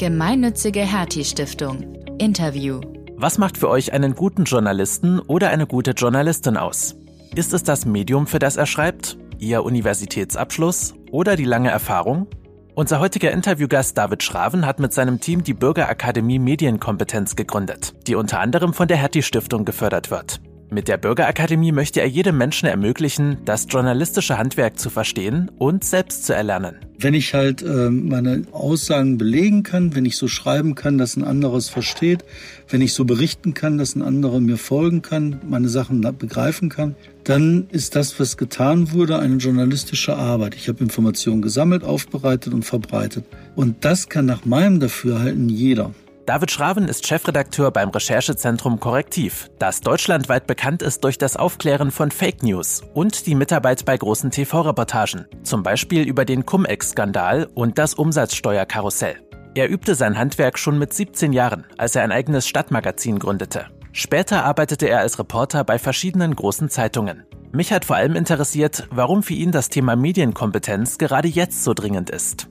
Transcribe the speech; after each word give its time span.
Gemeinnützige 0.00 0.80
Hertie 0.80 1.26
Stiftung. 1.26 1.94
Interview. 2.16 2.80
Was 3.16 3.36
macht 3.36 3.58
für 3.58 3.68
euch 3.68 3.92
einen 3.92 4.14
guten 4.14 4.44
Journalisten 4.44 5.18
oder 5.20 5.50
eine 5.50 5.66
gute 5.66 5.90
Journalistin 5.90 6.56
aus? 6.56 6.96
Ist 7.34 7.52
es 7.52 7.64
das 7.64 7.84
Medium, 7.84 8.26
für 8.26 8.38
das 8.38 8.56
er 8.56 8.64
schreibt, 8.64 9.18
Ihr 9.38 9.62
Universitätsabschluss 9.62 10.94
oder 11.10 11.36
die 11.36 11.44
lange 11.44 11.68
Erfahrung? 11.68 12.28
Unser 12.74 12.98
heutiger 12.98 13.30
Interviewgast 13.30 13.98
David 13.98 14.22
Schraven 14.22 14.64
hat 14.64 14.80
mit 14.80 14.94
seinem 14.94 15.20
Team 15.20 15.44
die 15.44 15.52
Bürgerakademie 15.52 16.38
Medienkompetenz 16.38 17.36
gegründet, 17.36 17.92
die 18.06 18.14
unter 18.14 18.40
anderem 18.40 18.72
von 18.72 18.88
der 18.88 18.96
Hertie 18.96 19.20
Stiftung 19.20 19.66
gefördert 19.66 20.10
wird. 20.10 20.40
Mit 20.72 20.86
der 20.86 20.98
Bürgerakademie 20.98 21.72
möchte 21.72 22.00
er 22.00 22.06
jedem 22.06 22.38
Menschen 22.38 22.66
ermöglichen, 22.66 23.38
das 23.44 23.66
journalistische 23.68 24.38
Handwerk 24.38 24.78
zu 24.78 24.88
verstehen 24.88 25.50
und 25.58 25.82
selbst 25.82 26.24
zu 26.26 26.32
erlernen. 26.32 26.76
Wenn 26.96 27.12
ich 27.12 27.34
halt 27.34 27.62
äh, 27.62 27.90
meine 27.90 28.44
Aussagen 28.52 29.18
belegen 29.18 29.64
kann, 29.64 29.96
wenn 29.96 30.04
ich 30.04 30.16
so 30.16 30.28
schreiben 30.28 30.76
kann, 30.76 30.96
dass 30.96 31.16
ein 31.16 31.24
anderes 31.24 31.68
versteht, 31.68 32.24
wenn 32.68 32.82
ich 32.82 32.92
so 32.92 33.04
berichten 33.04 33.52
kann, 33.52 33.78
dass 33.78 33.96
ein 33.96 34.02
anderer 34.02 34.38
mir 34.38 34.58
folgen 34.58 35.02
kann, 35.02 35.40
meine 35.44 35.68
Sachen 35.68 36.02
begreifen 36.16 36.68
kann, 36.68 36.94
dann 37.24 37.66
ist 37.70 37.96
das, 37.96 38.20
was 38.20 38.36
getan 38.36 38.92
wurde, 38.92 39.18
eine 39.18 39.38
journalistische 39.38 40.14
Arbeit. 40.14 40.54
Ich 40.54 40.68
habe 40.68 40.84
Informationen 40.84 41.42
gesammelt, 41.42 41.82
aufbereitet 41.82 42.54
und 42.54 42.64
verbreitet. 42.64 43.24
Und 43.56 43.84
das 43.84 44.08
kann 44.08 44.26
nach 44.26 44.44
meinem 44.44 44.78
Dafürhalten 44.78 45.48
jeder. 45.48 45.92
David 46.26 46.50
Schraven 46.50 46.86
ist 46.86 47.06
Chefredakteur 47.06 47.70
beim 47.70 47.88
Recherchezentrum 47.88 48.78
Korrektiv, 48.78 49.50
das 49.58 49.80
deutschlandweit 49.80 50.46
bekannt 50.46 50.82
ist 50.82 51.02
durch 51.02 51.18
das 51.18 51.36
Aufklären 51.36 51.90
von 51.90 52.10
Fake 52.10 52.42
News 52.42 52.82
und 52.94 53.26
die 53.26 53.34
Mitarbeit 53.34 53.84
bei 53.84 53.96
großen 53.96 54.30
TV-Reportagen, 54.30 55.26
zum 55.42 55.62
Beispiel 55.62 56.02
über 56.02 56.24
den 56.24 56.46
Cum-Ex-Skandal 56.46 57.48
und 57.54 57.78
das 57.78 57.94
Umsatzsteuerkarussell. 57.94 59.16
Er 59.54 59.68
übte 59.68 59.94
sein 59.94 60.18
Handwerk 60.18 60.58
schon 60.58 60.78
mit 60.78 60.92
17 60.92 61.32
Jahren, 61.32 61.66
als 61.78 61.96
er 61.96 62.04
ein 62.04 62.12
eigenes 62.12 62.46
Stadtmagazin 62.46 63.18
gründete. 63.18 63.66
Später 63.92 64.44
arbeitete 64.44 64.88
er 64.88 65.00
als 65.00 65.18
Reporter 65.18 65.64
bei 65.64 65.78
verschiedenen 65.78 66.36
großen 66.36 66.68
Zeitungen. 66.68 67.24
Mich 67.50 67.72
hat 67.72 67.84
vor 67.84 67.96
allem 67.96 68.14
interessiert, 68.14 68.86
warum 68.92 69.24
für 69.24 69.34
ihn 69.34 69.50
das 69.50 69.70
Thema 69.70 69.96
Medienkompetenz 69.96 70.98
gerade 70.98 71.26
jetzt 71.26 71.64
so 71.64 71.74
dringend 71.74 72.10
ist 72.10 72.49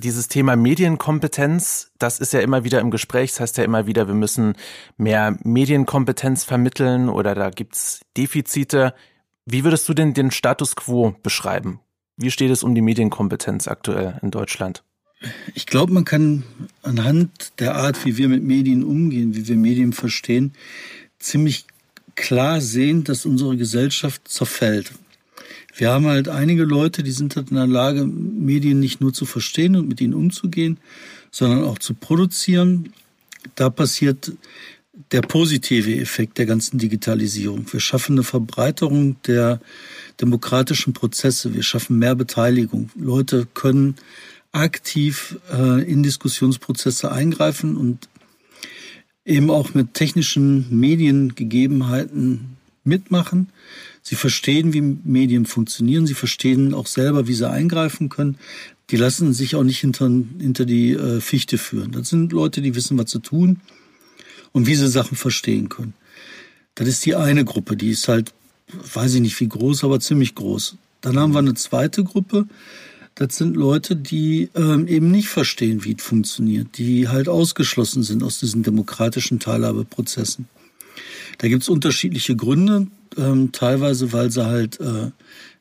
dieses 0.00 0.28
Thema 0.28 0.56
Medienkompetenz, 0.56 1.92
das 1.98 2.18
ist 2.18 2.32
ja 2.32 2.40
immer 2.40 2.64
wieder 2.64 2.80
im 2.80 2.90
Gespräch. 2.90 3.30
Das 3.30 3.40
heißt 3.40 3.58
ja 3.58 3.64
immer 3.64 3.86
wieder, 3.86 4.08
wir 4.08 4.14
müssen 4.14 4.54
mehr 4.96 5.36
Medienkompetenz 5.44 6.44
vermitteln 6.44 7.08
oder 7.08 7.34
da 7.34 7.50
gibt's 7.50 8.00
Defizite. 8.16 8.94
Wie 9.46 9.64
würdest 9.64 9.88
du 9.88 9.94
denn 9.94 10.14
den 10.14 10.30
Status 10.30 10.76
quo 10.76 11.14
beschreiben? 11.22 11.80
Wie 12.16 12.30
steht 12.30 12.50
es 12.50 12.62
um 12.62 12.74
die 12.74 12.82
Medienkompetenz 12.82 13.68
aktuell 13.68 14.18
in 14.22 14.30
Deutschland? 14.30 14.82
Ich 15.54 15.66
glaube, 15.66 15.92
man 15.92 16.04
kann 16.04 16.44
anhand 16.82 17.58
der 17.58 17.76
Art, 17.76 18.04
wie 18.04 18.16
wir 18.16 18.28
mit 18.28 18.42
Medien 18.42 18.82
umgehen, 18.82 19.34
wie 19.34 19.46
wir 19.46 19.56
Medien 19.56 19.92
verstehen, 19.92 20.54
ziemlich 21.18 21.66
klar 22.14 22.60
sehen, 22.60 23.04
dass 23.04 23.26
unsere 23.26 23.56
Gesellschaft 23.56 24.28
zerfällt. 24.28 24.92
Wir 25.80 25.92
haben 25.92 26.04
halt 26.04 26.28
einige 26.28 26.64
Leute, 26.64 27.02
die 27.02 27.10
sind 27.10 27.36
halt 27.36 27.48
in 27.48 27.56
der 27.56 27.66
Lage, 27.66 28.04
Medien 28.04 28.80
nicht 28.80 29.00
nur 29.00 29.14
zu 29.14 29.24
verstehen 29.24 29.76
und 29.76 29.88
mit 29.88 30.02
ihnen 30.02 30.12
umzugehen, 30.12 30.76
sondern 31.30 31.64
auch 31.64 31.78
zu 31.78 31.94
produzieren. 31.94 32.92
Da 33.54 33.70
passiert 33.70 34.30
der 35.10 35.22
positive 35.22 35.96
Effekt 35.96 36.36
der 36.36 36.44
ganzen 36.44 36.76
Digitalisierung. 36.76 37.64
Wir 37.72 37.80
schaffen 37.80 38.12
eine 38.12 38.24
Verbreiterung 38.24 39.16
der 39.22 39.58
demokratischen 40.20 40.92
Prozesse. 40.92 41.54
Wir 41.54 41.62
schaffen 41.62 41.98
mehr 41.98 42.14
Beteiligung. 42.14 42.90
Leute 42.94 43.48
können 43.54 43.94
aktiv 44.52 45.38
äh, 45.50 45.82
in 45.90 46.02
Diskussionsprozesse 46.02 47.10
eingreifen 47.10 47.78
und 47.78 48.10
eben 49.24 49.50
auch 49.50 49.72
mit 49.72 49.94
technischen 49.94 50.78
Mediengegebenheiten 50.78 52.58
mitmachen. 52.84 53.48
Sie 54.02 54.14
verstehen, 54.14 54.72
wie 54.72 54.80
Medien 54.80 55.46
funktionieren. 55.46 56.06
Sie 56.06 56.14
verstehen 56.14 56.74
auch 56.74 56.86
selber, 56.86 57.26
wie 57.26 57.34
sie 57.34 57.48
eingreifen 57.48 58.08
können. 58.08 58.38
Die 58.90 58.96
lassen 58.96 59.32
sich 59.32 59.54
auch 59.54 59.62
nicht 59.62 59.78
hinter, 59.78 60.06
hinter 60.06 60.64
die 60.64 60.92
äh, 60.92 61.20
Fichte 61.20 61.58
führen. 61.58 61.92
Das 61.92 62.08
sind 62.08 62.32
Leute, 62.32 62.60
die 62.60 62.74
wissen, 62.74 62.98
was 62.98 63.06
zu 63.06 63.20
tun 63.20 63.60
und 64.52 64.66
wie 64.66 64.74
sie 64.74 64.88
Sachen 64.88 65.16
verstehen 65.16 65.68
können. 65.68 65.94
Das 66.74 66.88
ist 66.88 67.04
die 67.04 67.14
eine 67.14 67.44
Gruppe, 67.44 67.76
die 67.76 67.90
ist 67.90 68.08
halt, 68.08 68.32
weiß 68.94 69.14
ich 69.14 69.20
nicht 69.20 69.38
wie 69.40 69.48
groß, 69.48 69.84
aber 69.84 70.00
ziemlich 70.00 70.34
groß. 70.34 70.76
Dann 71.00 71.18
haben 71.18 71.32
wir 71.32 71.38
eine 71.38 71.54
zweite 71.54 72.04
Gruppe. 72.04 72.46
Das 73.14 73.36
sind 73.36 73.56
Leute, 73.56 73.96
die 73.96 74.48
ähm, 74.54 74.86
eben 74.86 75.10
nicht 75.10 75.28
verstehen, 75.28 75.84
wie 75.84 75.94
es 75.96 76.02
funktioniert, 76.02 76.78
die 76.78 77.08
halt 77.08 77.28
ausgeschlossen 77.28 78.02
sind 78.02 78.22
aus 78.22 78.40
diesen 78.40 78.62
demokratischen 78.62 79.40
Teilhabeprozessen. 79.40 80.48
Da 81.40 81.48
gibt's 81.48 81.70
unterschiedliche 81.70 82.36
Gründe 82.36 82.88
ähm, 83.16 83.50
teilweise, 83.50 84.12
weil 84.12 84.30
sie 84.30 84.44
halt 84.44 84.78
äh, 84.78 85.10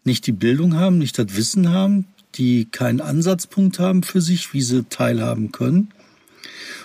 nicht 0.03 0.27
die 0.27 0.33
Bildung 0.33 0.75
haben, 0.75 0.97
nicht 0.97 1.17
das 1.17 1.37
Wissen 1.37 1.69
haben, 1.69 2.05
die 2.35 2.65
keinen 2.65 2.99
Ansatzpunkt 2.99 3.79
haben 3.79 4.03
für 4.03 4.19
sich, 4.19 4.53
wie 4.53 4.61
sie 4.61 4.83
teilhaben 4.83 5.53
können. 5.53 5.93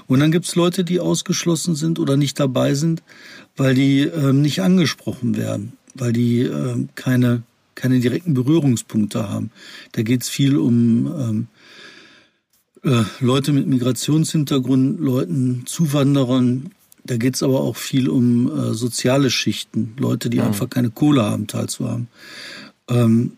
Und 0.06 0.20
dann 0.20 0.30
gibt's 0.30 0.54
Leute, 0.54 0.84
die 0.84 1.00
ausgeschlossen 1.00 1.74
sind 1.74 1.98
oder 1.98 2.16
nicht 2.16 2.38
dabei 2.38 2.74
sind, 2.74 3.02
weil 3.56 3.74
die 3.74 4.02
ähm, 4.02 4.42
nicht 4.42 4.62
angesprochen 4.62 5.36
werden, 5.36 5.72
weil 5.94 6.12
die 6.12 6.42
ähm, 6.42 6.88
keine, 6.94 7.42
keine 7.74 7.98
direkten 7.98 8.32
Berührungspunkte 8.32 9.28
haben. 9.28 9.50
Da 9.90 10.02
geht's 10.02 10.28
viel 10.28 10.56
um 10.56 11.06
ähm, 11.18 11.46
äh, 12.84 13.02
Leute 13.18 13.52
mit 13.52 13.66
Migrationshintergrund, 13.66 15.00
Leuten, 15.00 15.64
Zuwanderern, 15.66 16.70
da 17.04 17.18
geht's 17.18 17.42
aber 17.42 17.60
auch 17.60 17.76
viel 17.76 18.08
um 18.08 18.50
äh, 18.50 18.74
soziale 18.74 19.30
Schichten, 19.30 19.94
Leute, 19.98 20.30
die 20.30 20.38
ja. 20.38 20.46
einfach 20.46 20.70
keine 20.70 20.90
Kohle 20.90 21.22
haben, 21.22 21.46
teilzuhaben. 21.46 22.08
Ähm, 22.88 23.32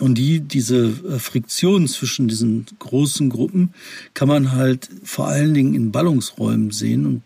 und 0.00 0.16
die, 0.16 0.40
diese 0.40 0.86
äh, 0.86 1.18
Friktion 1.18 1.86
zwischen 1.86 2.26
diesen 2.26 2.66
großen 2.78 3.28
Gruppen 3.28 3.74
kann 4.14 4.28
man 4.28 4.52
halt 4.52 4.88
vor 5.04 5.28
allen 5.28 5.52
Dingen 5.52 5.74
in 5.74 5.92
Ballungsräumen 5.92 6.70
sehen 6.70 7.06
und 7.06 7.22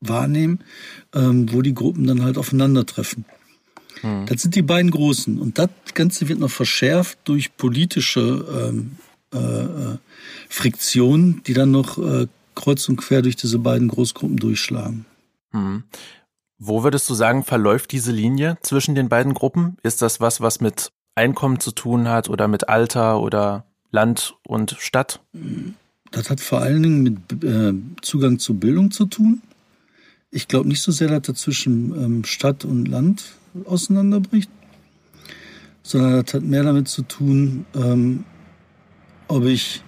wahrnehmen, 0.00 0.60
ähm, 1.14 1.52
wo 1.52 1.60
die 1.60 1.74
Gruppen 1.74 2.06
dann 2.06 2.22
halt 2.22 2.38
aufeinandertreffen. 2.38 3.26
Hm. 4.00 4.24
Das 4.26 4.40
sind 4.40 4.54
die 4.54 4.62
beiden 4.62 4.90
großen. 4.90 5.38
Und 5.38 5.58
das 5.58 5.68
Ganze 5.92 6.28
wird 6.28 6.38
noch 6.38 6.50
verschärft 6.50 7.18
durch 7.24 7.54
politische 7.58 8.70
ähm, 8.70 8.92
äh, 9.34 9.38
äh 9.38 9.98
Friktionen, 10.48 11.42
die 11.46 11.52
dann 11.52 11.70
noch 11.70 11.98
äh, 11.98 12.26
kreuz 12.54 12.88
und 12.88 12.96
quer 12.96 13.22
durch 13.22 13.36
diese 13.36 13.58
beiden 13.58 13.88
Großgruppen 13.88 14.38
durchschlagen. 14.38 15.04
Mhm. 15.52 15.84
Wo 16.58 16.82
würdest 16.82 17.08
du 17.08 17.14
sagen, 17.14 17.42
verläuft 17.42 17.92
diese 17.92 18.12
Linie 18.12 18.58
zwischen 18.62 18.94
den 18.94 19.08
beiden 19.08 19.32
Gruppen? 19.32 19.78
Ist 19.82 20.02
das 20.02 20.20
was, 20.20 20.40
was 20.40 20.60
mit 20.60 20.92
Einkommen 21.14 21.58
zu 21.58 21.72
tun 21.72 22.08
hat 22.08 22.28
oder 22.28 22.48
mit 22.48 22.68
Alter 22.68 23.20
oder 23.20 23.64
Land 23.90 24.34
und 24.46 24.76
Stadt? 24.78 25.20
Das 26.10 26.28
hat 26.28 26.40
vor 26.40 26.60
allen 26.60 26.82
Dingen 26.82 27.02
mit 27.02 27.44
äh, 27.44 27.72
Zugang 28.02 28.38
zu 28.38 28.54
Bildung 28.54 28.90
zu 28.90 29.06
tun. 29.06 29.42
Ich 30.30 30.48
glaube 30.48 30.68
nicht 30.68 30.82
so 30.82 30.92
sehr, 30.92 31.08
dass 31.08 31.22
das 31.22 31.40
zwischen 31.40 31.92
ähm, 31.92 32.24
Stadt 32.24 32.64
und 32.64 32.86
Land 32.86 33.24
auseinanderbricht, 33.64 34.50
sondern 35.82 36.24
das 36.24 36.34
hat 36.34 36.42
mehr 36.42 36.62
damit 36.62 36.88
zu 36.88 37.02
tun, 37.02 37.64
ähm, 37.74 38.24
ob 39.28 39.44
ich 39.44 39.82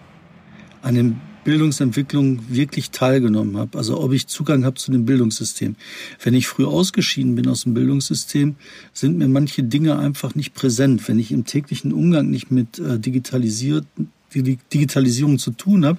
an 0.82 0.94
dem 0.94 1.20
Bildungsentwicklung 1.44 2.40
wirklich 2.48 2.90
teilgenommen 2.90 3.56
habe. 3.56 3.78
Also 3.78 4.00
ob 4.00 4.12
ich 4.12 4.26
Zugang 4.26 4.64
habe 4.64 4.76
zu 4.76 4.92
dem 4.92 5.04
Bildungssystem. 5.04 5.76
Wenn 6.22 6.34
ich 6.34 6.46
früh 6.46 6.64
ausgeschieden 6.64 7.34
bin 7.34 7.48
aus 7.48 7.64
dem 7.64 7.74
Bildungssystem, 7.74 8.56
sind 8.92 9.18
mir 9.18 9.28
manche 9.28 9.62
Dinge 9.62 9.98
einfach 9.98 10.34
nicht 10.34 10.54
präsent. 10.54 11.06
Wenn 11.08 11.18
ich 11.18 11.32
im 11.32 11.44
täglichen 11.44 11.92
Umgang 11.92 12.30
nicht 12.30 12.50
mit 12.50 12.78
äh, 12.78 12.98
Digitalisierung 12.98 15.38
zu 15.38 15.50
tun 15.50 15.84
habe, 15.84 15.98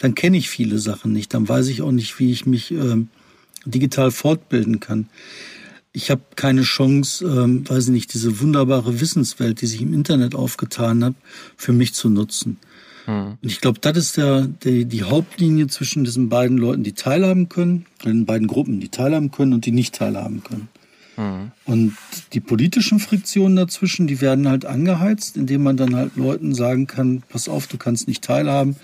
dann 0.00 0.14
kenne 0.14 0.36
ich 0.36 0.48
viele 0.48 0.78
Sachen 0.78 1.12
nicht. 1.12 1.34
Dann 1.34 1.48
weiß 1.48 1.68
ich 1.68 1.82
auch 1.82 1.92
nicht, 1.92 2.18
wie 2.18 2.30
ich 2.30 2.46
mich 2.46 2.72
äh, 2.72 3.04
digital 3.64 4.10
fortbilden 4.10 4.80
kann. 4.80 5.08
Ich 5.94 6.10
habe 6.10 6.22
keine 6.36 6.62
Chance, 6.62 7.24
ähm, 7.26 7.68
weiß 7.68 7.84
ich 7.84 7.90
nicht, 7.90 8.14
diese 8.14 8.40
wunderbare 8.40 9.00
Wissenswelt, 9.00 9.60
die 9.60 9.66
sich 9.66 9.82
im 9.82 9.92
Internet 9.92 10.34
aufgetan 10.34 11.04
hat, 11.04 11.14
für 11.56 11.72
mich 11.72 11.92
zu 11.92 12.08
nutzen. 12.08 12.56
Mhm. 13.06 13.38
Und 13.42 13.48
ich 13.48 13.60
glaube, 13.60 13.80
das 13.80 13.96
ist 13.96 14.16
der, 14.16 14.42
der, 14.42 14.84
die 14.84 15.04
Hauptlinie 15.04 15.66
zwischen 15.68 16.04
diesen 16.04 16.28
beiden 16.28 16.58
Leuten, 16.58 16.82
die 16.82 16.92
teilhaben 16.92 17.48
können, 17.48 17.86
den 18.04 18.26
beiden 18.26 18.48
Gruppen, 18.48 18.80
die 18.80 18.88
teilhaben 18.88 19.30
können 19.30 19.52
und 19.52 19.66
die 19.66 19.72
nicht 19.72 19.94
teilhaben 19.94 20.42
können. 20.42 20.68
Mhm. 21.16 21.52
Und 21.64 21.96
die 22.32 22.40
politischen 22.40 22.98
Friktionen 22.98 23.56
dazwischen, 23.56 24.06
die 24.06 24.20
werden 24.20 24.48
halt 24.48 24.64
angeheizt, 24.64 25.36
indem 25.36 25.62
man 25.62 25.76
dann 25.76 25.94
halt 25.94 26.16
Leuten 26.16 26.54
sagen 26.54 26.86
kann, 26.86 27.22
pass 27.28 27.48
auf, 27.48 27.66
du 27.66 27.76
kannst 27.76 28.08
nicht 28.08 28.24
teilhaben, 28.24 28.76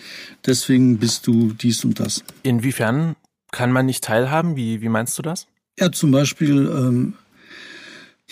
deswegen 0.47 0.99
bist 0.99 1.27
du 1.27 1.53
dies 1.53 1.85
und 1.85 2.01
das. 2.01 2.25
Inwiefern 2.43 3.17
kann 3.51 3.73
man 3.73 3.87
nicht 3.87 4.05
teilhaben? 4.05 4.57
Wie, 4.57 4.81
wie 4.81 4.89
meinst 4.89 5.19
du 5.19 5.23
das? 5.23 5.47
Ja, 5.79 5.93
zum 5.93 6.11
Beispiel 6.11 6.67
ähm, 6.67 7.15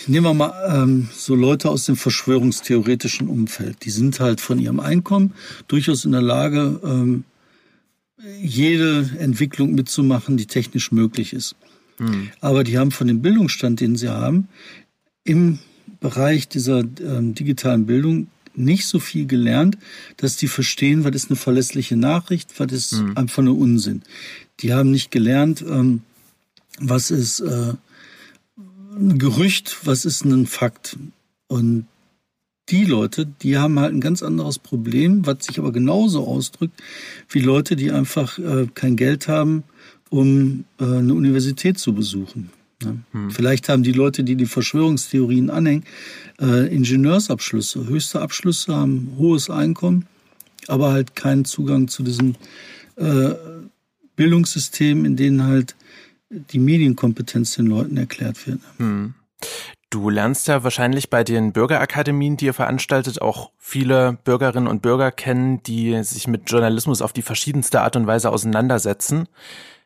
Nehmen 0.07 0.27
wir 0.27 0.35
mal 0.35 0.83
ähm, 0.83 1.09
so 1.13 1.35
Leute 1.35 1.71
aus 1.71 1.87
dem 1.87 1.97
verschwörungstheoretischen 1.97 3.29
Umfeld. 3.29 3.85
Die 3.85 3.91
sind 3.91 4.21
halt 4.21 4.41
von 4.41 4.59
ihrem 4.59 4.79
Einkommen 4.79 5.33
durchaus 5.69 6.05
in 6.05 6.13
der 6.13 6.23
Lage, 6.23 6.81
ähm, 6.85 7.25
jede 8.41 9.11
Entwicklung 9.19 9.75
mitzumachen, 9.75 10.37
die 10.37 10.47
technisch 10.47 10.93
möglich 10.93 11.33
ist. 11.33 11.57
Mhm. 11.99 12.31
Aber 12.41 12.63
die 12.63 12.79
haben 12.79 12.91
von 12.91 13.07
dem 13.07 13.23
Bildungsstand, 13.23 13.81
den 13.81 13.97
sie 13.97 14.09
haben, 14.09 14.49
im 15.25 15.59
Bereich 16.01 16.49
dieser 16.49 16.81
ähm, 16.81 17.35
digitalen 17.35 17.87
Bildung 17.87 18.29
nicht 18.55 18.87
so 18.87 18.99
viel 18.99 19.27
gelernt, 19.27 19.77
dass 20.17 20.37
die 20.37 20.49
verstehen, 20.49 21.05
was 21.05 21.15
ist 21.15 21.31
eine 21.31 21.37
verlässliche 21.37 21.97
Nachricht, 21.97 22.59
was 22.59 22.73
ist 22.73 22.93
mhm. 22.93 23.17
einfach 23.17 23.43
nur 23.43 23.59
Unsinn. 23.59 24.03
Die 24.61 24.73
haben 24.73 24.91
nicht 24.91 25.11
gelernt, 25.11 25.65
ähm, 25.69 26.03
was 26.79 27.11
ist 27.11 27.41
äh, 27.41 27.75
ein 28.97 29.19
Gerücht, 29.19 29.79
was 29.85 30.05
ist 30.05 30.25
ein 30.25 30.47
Fakt. 30.47 30.97
Und 31.49 31.87
die 32.69 32.85
Leute, 32.85 33.27
die 33.43 33.59
haben 33.59 33.79
halt 33.79 33.95
ein 33.95 34.01
ganz 34.01 34.23
anderes 34.23 34.59
Problem, 34.59 35.25
was 35.25 35.45
sich 35.45 35.59
aber 35.59 35.71
genauso 35.71 36.27
ausdrückt 36.27 36.83
wie 37.29 37.41
Leute, 37.41 37.77
die 37.77 37.93
einfach 37.93 38.39
äh, 38.39 38.67
kein 38.75 38.97
Geld 38.97 39.29
haben, 39.29 39.63
um 40.11 40.65
äh, 40.81 40.85
eine 40.85 41.15
Universität 41.15 41.79
zu 41.79 41.95
besuchen. 41.95 42.51
Ne? 42.83 42.99
Hm. 43.13 43.31
Vielleicht 43.31 43.69
haben 43.69 43.85
die 43.85 43.93
Leute, 43.93 44.25
die 44.25 44.35
die 44.35 44.47
Verschwörungstheorien 44.47 45.51
anhängen, 45.51 45.85
äh, 46.41 46.75
Ingenieursabschlüsse, 46.75 47.87
höchste 47.87 48.21
Abschlüsse, 48.21 48.75
haben 48.75 49.13
hohes 49.17 49.49
Einkommen, 49.49 50.07
aber 50.67 50.91
halt 50.91 51.15
keinen 51.15 51.45
Zugang 51.45 51.87
zu 51.87 52.03
diesem 52.03 52.35
äh, 52.97 53.35
Bildungssystem, 54.17 55.05
in 55.05 55.17
denen 55.17 55.45
halt 55.45 55.77
die 56.31 56.59
Medienkompetenz 56.59 57.55
den 57.55 57.67
Leuten 57.67 57.97
erklärt 57.97 58.47
wird. 58.47 58.61
Hm. 58.79 59.15
Du 59.91 60.11
lernst 60.11 60.49
ja 60.49 60.65
wahrscheinlich 60.65 61.11
bei 61.11 61.23
den 61.23 61.53
Bürgerakademien, 61.53 62.37
die 62.37 62.47
ihr 62.47 62.55
veranstaltet, 62.55 63.23
auch 63.23 63.51
viele 63.59 64.19
Bürgerinnen 64.25 64.67
und 64.67 64.83
Bürger 64.83 65.13
kennen, 65.13 65.63
die 65.63 66.03
sich 66.03 66.27
mit 66.27 66.51
Journalismus 66.51 67.03
auf 67.03 67.13
die 67.13 67.23
verschiedenste 67.23 67.81
Art 67.81 67.95
und 67.95 68.07
Weise 68.07 68.31
auseinandersetzen. 68.31 69.29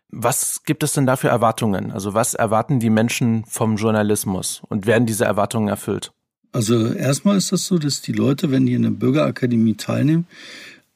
Was 0.09 0.63
gibt 0.65 0.83
es 0.83 0.95
denn 0.95 1.07
da 1.07 1.17
für 1.17 1.29
Erwartungen? 1.29 1.93
Also 1.93 2.15
was 2.15 2.35
erwarten 2.35 2.81
die 2.81 2.91
Menschen 2.91 3.45
vom 3.45 3.77
Journalismus 3.77 4.63
und 4.69 4.87
werden 4.87 5.07
diese 5.07 5.27
Erwartungen 5.27 5.69
erfüllt? 5.69 6.13
Also 6.53 6.93
erstmal 6.93 7.37
ist 7.37 7.53
das 7.53 7.67
so, 7.67 7.79
dass 7.79 8.01
die 8.01 8.13
Leute, 8.13 8.51
wenn 8.51 8.67
die 8.67 8.75
in 8.75 8.83
der 8.83 8.91
Bürgerakademie 8.91 9.75
teilnehmen, 9.75 10.27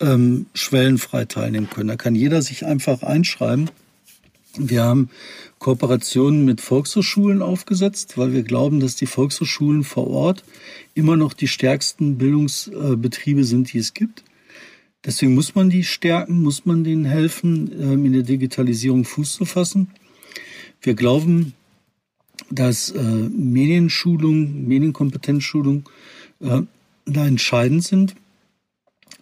ähm, 0.00 0.46
schwellenfrei 0.54 1.26
teilnehmen 1.26 1.70
können. 1.70 1.88
Da 1.88 1.96
kann 1.96 2.16
jeder 2.16 2.42
sich 2.42 2.66
einfach 2.66 3.02
einschreiben. 3.02 3.70
Wir 4.56 4.84
haben 4.84 5.10
Kooperationen 5.58 6.44
mit 6.44 6.60
Volkshochschulen 6.60 7.42
aufgesetzt, 7.42 8.16
weil 8.16 8.32
wir 8.32 8.42
glauben, 8.42 8.80
dass 8.80 8.94
die 8.94 9.06
Volkshochschulen 9.06 9.82
vor 9.82 10.08
Ort 10.08 10.44
immer 10.94 11.16
noch 11.16 11.32
die 11.32 11.48
stärksten 11.48 12.18
Bildungsbetriebe 12.18 13.44
sind, 13.44 13.72
die 13.72 13.78
es 13.78 13.94
gibt. 13.94 14.22
Deswegen 15.04 15.34
muss 15.34 15.54
man 15.54 15.70
die 15.70 15.84
stärken, 15.84 16.42
muss 16.42 16.64
man 16.66 16.84
denen 16.84 17.04
helfen, 17.04 17.70
ähm, 17.78 18.06
in 18.06 18.12
der 18.12 18.22
Digitalisierung 18.22 19.04
Fuß 19.04 19.32
zu 19.32 19.44
fassen. 19.44 19.88
Wir 20.80 20.94
glauben, 20.94 21.52
dass 22.50 22.90
äh, 22.90 23.02
Medienschulung, 23.02 24.66
Medienkompetenzschulung 24.66 25.88
äh, 26.40 26.62
da 27.06 27.26
entscheidend 27.26 27.84
sind, 27.84 28.14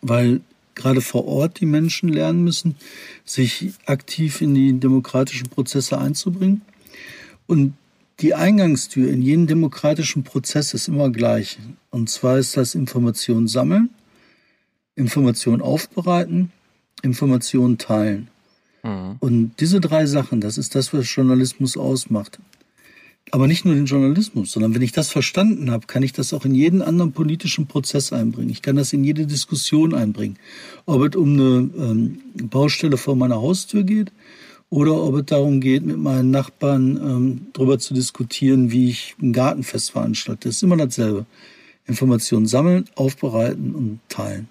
weil 0.03 0.41
gerade 0.83 1.01
vor 1.01 1.27
Ort 1.27 1.61
die 1.61 1.67
Menschen 1.67 2.09
lernen 2.09 2.45
müssen, 2.45 2.77
sich 3.25 3.73
aktiv 3.87 4.41
in 4.41 4.55
die 4.55 4.79
demokratischen 4.79 5.49
Prozesse 5.49 5.99
einzubringen. 5.99 6.63
Und 7.47 7.75
die 8.21 8.35
Eingangstür 8.35 9.11
in 9.11 9.23
jeden 9.23 9.47
demokratischen 9.47 10.23
Prozess 10.23 10.75
ist 10.75 10.89
immer 10.89 11.11
gleich. 11.11 11.59
Und 11.91 12.11
zwar 12.11 12.39
ist 12.39 12.57
das 12.57 12.75
Information 12.75 13.49
sammeln 13.49 13.91
Information 14.95 15.63
aufbereiten, 15.63 16.53
Information 17.03 17.79
teilen. 17.79 18.29
Mhm. 18.83 19.17
Und 19.21 19.53
diese 19.61 19.81
drei 19.81 20.07
Sachen, 20.07 20.41
das 20.41 20.59
ist 20.59 20.75
das, 20.75 20.93
was 20.93 21.15
Journalismus 21.15 21.77
ausmacht. 21.77 22.39
Aber 23.31 23.47
nicht 23.47 23.65
nur 23.65 23.75
den 23.75 23.87
Journalismus, 23.87 24.53
sondern 24.53 24.75
wenn 24.75 24.83
ich 24.83 24.93
das 24.93 25.11
verstanden 25.11 25.71
habe, 25.71 25.87
kann 25.87 26.03
ich 26.03 26.13
das 26.13 26.35
auch 26.35 26.45
in 26.45 26.55
jeden 26.55 26.83
anderen 26.83 27.13
politischen 27.13 27.67
Prozess 27.67 28.13
einbringen. 28.13 28.51
Ich 28.51 28.63
kann 28.63 28.77
das 28.77 28.93
in 28.93 29.05
jede 29.05 29.27
Diskussion 29.27 29.95
einbringen. 29.95 30.37
Ob 30.85 31.03
es 31.03 31.17
um 31.17 31.33
eine 31.33 31.71
ähm, 31.79 32.19
Baustelle 32.51 32.97
vor 32.97 33.17
meiner 33.17 33.37
Haustür 33.37 33.85
geht 33.85 34.13
oder 34.69 35.03
ob 35.03 35.15
es 35.17 35.27
darum 35.27 35.61
geht, 35.61 35.85
mit 35.85 35.99
meinen 35.99 36.31
Nachbarn 36.31 36.97
ähm, 36.97 37.47
darüber 37.53 37.79
zu 37.79 37.95
diskutieren, 37.95 38.71
wie 38.71 38.91
ich 38.91 39.15
ein 39.23 39.33
Gartenfest 39.33 39.93
veranstalte. 39.93 40.49
Das 40.49 40.57
ist 40.57 40.63
immer 40.63 40.77
dasselbe. 40.77 41.25
Informationen 41.87 42.47
sammeln, 42.47 42.85
aufbereiten 42.95 43.75
und 43.75 44.01
teilen. 44.09 44.49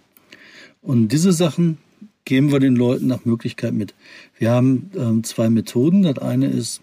Und 0.81 1.09
diese 1.09 1.33
Sachen 1.33 1.77
geben 2.25 2.51
wir 2.51 2.59
den 2.59 2.75
Leuten 2.75 3.07
nach 3.07 3.25
Möglichkeit 3.25 3.73
mit. 3.73 3.93
Wir 4.37 4.51
haben 4.51 4.91
ähm, 4.97 5.23
zwei 5.23 5.49
Methoden. 5.49 6.03
Das 6.03 6.17
eine 6.17 6.47
ist 6.47 6.81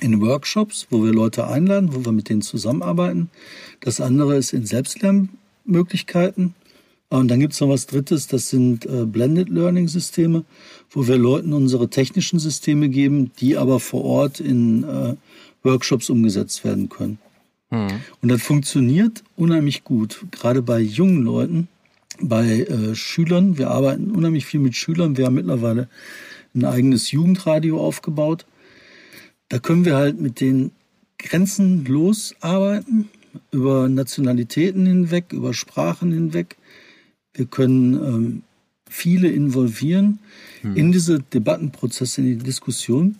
in 0.00 0.20
Workshops, 0.20 0.86
wo 0.90 1.04
wir 1.04 1.12
Leute 1.12 1.46
einladen, 1.46 1.94
wo 1.94 2.04
wir 2.04 2.12
mit 2.12 2.28
denen 2.28 2.42
zusammenarbeiten. 2.42 3.30
Das 3.80 4.00
andere 4.00 4.36
ist 4.36 4.52
in 4.52 4.66
Selbstlernmöglichkeiten. 4.66 6.54
Und 7.10 7.28
dann 7.28 7.38
gibt 7.38 7.52
es 7.52 7.60
noch 7.60 7.68
was 7.68 7.86
Drittes, 7.86 8.26
das 8.26 8.50
sind 8.50 8.86
äh, 8.86 9.04
Blended 9.04 9.48
Learning 9.48 9.86
Systeme, 9.86 10.44
wo 10.90 11.06
wir 11.06 11.16
Leuten 11.16 11.52
unsere 11.52 11.88
technischen 11.88 12.38
Systeme 12.38 12.88
geben, 12.88 13.30
die 13.38 13.56
aber 13.56 13.78
vor 13.78 14.04
Ort 14.04 14.40
in 14.40 14.82
äh, 14.84 15.14
Workshops 15.62 16.10
umgesetzt 16.10 16.64
werden 16.64 16.88
können. 16.88 17.18
Mhm. 17.70 18.00
Und 18.20 18.28
das 18.30 18.42
funktioniert 18.42 19.22
unheimlich 19.36 19.84
gut, 19.84 20.24
gerade 20.32 20.62
bei 20.62 20.80
jungen 20.80 21.22
Leuten, 21.22 21.68
bei 22.20 22.60
äh, 22.60 22.94
Schülern. 22.94 23.58
Wir 23.58 23.70
arbeiten 23.70 24.10
unheimlich 24.10 24.46
viel 24.46 24.60
mit 24.60 24.74
Schülern. 24.74 25.16
Wir 25.16 25.26
haben 25.26 25.34
mittlerweile 25.34 25.88
ein 26.54 26.64
eigenes 26.64 27.10
Jugendradio 27.10 27.80
aufgebaut. 27.80 28.46
Da 29.48 29.58
können 29.58 29.84
wir 29.84 29.96
halt 29.96 30.20
mit 30.20 30.40
den 30.40 30.72
Grenzen 31.18 31.84
losarbeiten, 31.84 33.08
über 33.50 33.88
Nationalitäten 33.88 34.86
hinweg, 34.86 35.32
über 35.32 35.54
Sprachen 35.54 36.12
hinweg. 36.12 36.56
Wir 37.32 37.46
können 37.46 37.94
ähm, 37.94 38.42
viele 38.88 39.28
involvieren 39.28 40.20
hm. 40.60 40.76
in 40.76 40.92
diese 40.92 41.20
Debattenprozesse, 41.20 42.20
in 42.20 42.38
die 42.38 42.44
Diskussion. 42.44 43.16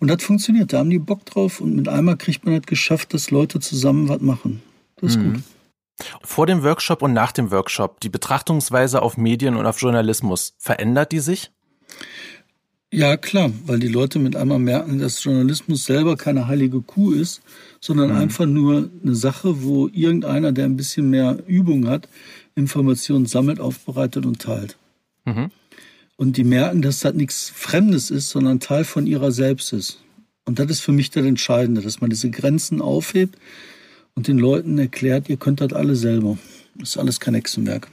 Und 0.00 0.08
das 0.08 0.22
funktioniert, 0.22 0.72
da 0.72 0.78
haben 0.78 0.90
die 0.90 1.00
Bock 1.00 1.26
drauf 1.26 1.60
und 1.60 1.74
mit 1.74 1.88
einmal 1.88 2.16
kriegt 2.16 2.44
man 2.44 2.54
halt 2.54 2.68
geschafft, 2.68 3.14
dass 3.14 3.32
Leute 3.32 3.58
zusammen 3.58 4.08
was 4.08 4.20
machen. 4.20 4.62
Das 4.96 5.12
ist 5.12 5.16
hm. 5.16 5.32
gut. 5.32 5.42
Vor 6.22 6.46
dem 6.46 6.62
Workshop 6.62 7.02
und 7.02 7.12
nach 7.12 7.32
dem 7.32 7.50
Workshop, 7.50 8.00
die 8.00 8.08
Betrachtungsweise 8.08 9.02
auf 9.02 9.16
Medien 9.16 9.56
und 9.56 9.66
auf 9.66 9.80
Journalismus, 9.80 10.54
verändert 10.58 11.10
die 11.10 11.18
sich? 11.18 11.50
Ja, 12.92 13.16
klar, 13.16 13.52
weil 13.66 13.78
die 13.78 13.88
Leute 13.88 14.18
mit 14.18 14.34
einmal 14.34 14.58
merken, 14.58 14.98
dass 14.98 15.22
Journalismus 15.22 15.84
selber 15.84 16.16
keine 16.16 16.46
heilige 16.46 16.80
Kuh 16.80 17.12
ist, 17.12 17.42
sondern 17.80 18.10
mhm. 18.10 18.16
einfach 18.16 18.46
nur 18.46 18.90
eine 19.02 19.14
Sache, 19.14 19.62
wo 19.62 19.88
irgendeiner, 19.88 20.52
der 20.52 20.64
ein 20.64 20.76
bisschen 20.76 21.10
mehr 21.10 21.38
Übung 21.46 21.86
hat, 21.86 22.08
Informationen 22.54 23.26
sammelt, 23.26 23.60
aufbereitet 23.60 24.24
und 24.24 24.40
teilt. 24.40 24.78
Mhm. 25.26 25.50
Und 26.16 26.36
die 26.36 26.44
merken, 26.44 26.80
dass 26.80 27.00
das 27.00 27.14
nichts 27.14 27.52
Fremdes 27.54 28.10
ist, 28.10 28.30
sondern 28.30 28.58
Teil 28.58 28.84
von 28.84 29.06
ihrer 29.06 29.32
selbst 29.32 29.72
ist. 29.72 29.98
Und 30.46 30.58
das 30.58 30.70
ist 30.70 30.80
für 30.80 30.92
mich 30.92 31.10
das 31.10 31.26
Entscheidende, 31.26 31.82
dass 31.82 32.00
man 32.00 32.08
diese 32.08 32.30
Grenzen 32.30 32.80
aufhebt, 32.80 33.36
und 34.18 34.26
den 34.26 34.38
Leuten 34.38 34.76
erklärt, 34.78 35.28
ihr 35.28 35.36
könnt 35.36 35.60
das 35.60 35.72
alle 35.72 35.94
selber. 35.94 36.38
Das 36.74 36.88
ist 36.88 36.96
alles 36.96 37.20
kein 37.20 37.34
Hexenwerk. 37.34 37.86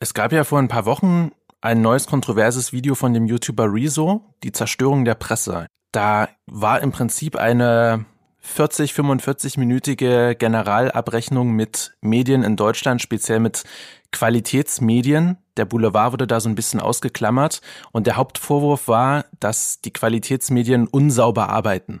Es 0.00 0.14
gab 0.14 0.32
ja 0.32 0.42
vor 0.42 0.58
ein 0.58 0.68
paar 0.68 0.86
Wochen 0.86 1.32
ein 1.66 1.80
neues 1.80 2.06
kontroverses 2.06 2.72
Video 2.72 2.94
von 2.94 3.12
dem 3.12 3.26
YouTuber 3.26 3.72
Rezo, 3.72 4.22
die 4.44 4.52
Zerstörung 4.52 5.04
der 5.04 5.16
Presse. 5.16 5.66
Da 5.90 6.28
war 6.46 6.80
im 6.80 6.92
Prinzip 6.92 7.34
eine 7.34 8.04
40, 8.38 8.92
45-minütige 8.92 10.36
Generalabrechnung 10.36 11.50
mit 11.50 11.96
Medien 12.00 12.44
in 12.44 12.54
Deutschland, 12.54 13.02
speziell 13.02 13.40
mit 13.40 13.64
Qualitätsmedien. 14.12 15.38
Der 15.56 15.64
Boulevard 15.64 16.12
wurde 16.12 16.28
da 16.28 16.38
so 16.38 16.48
ein 16.48 16.54
bisschen 16.54 16.78
ausgeklammert 16.78 17.60
und 17.90 18.06
der 18.06 18.16
Hauptvorwurf 18.16 18.86
war, 18.86 19.24
dass 19.40 19.80
die 19.80 19.92
Qualitätsmedien 19.92 20.86
unsauber 20.86 21.48
arbeiten. 21.48 22.00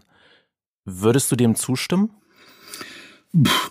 Würdest 0.84 1.32
du 1.32 1.34
dem 1.34 1.56
zustimmen? 1.56 2.10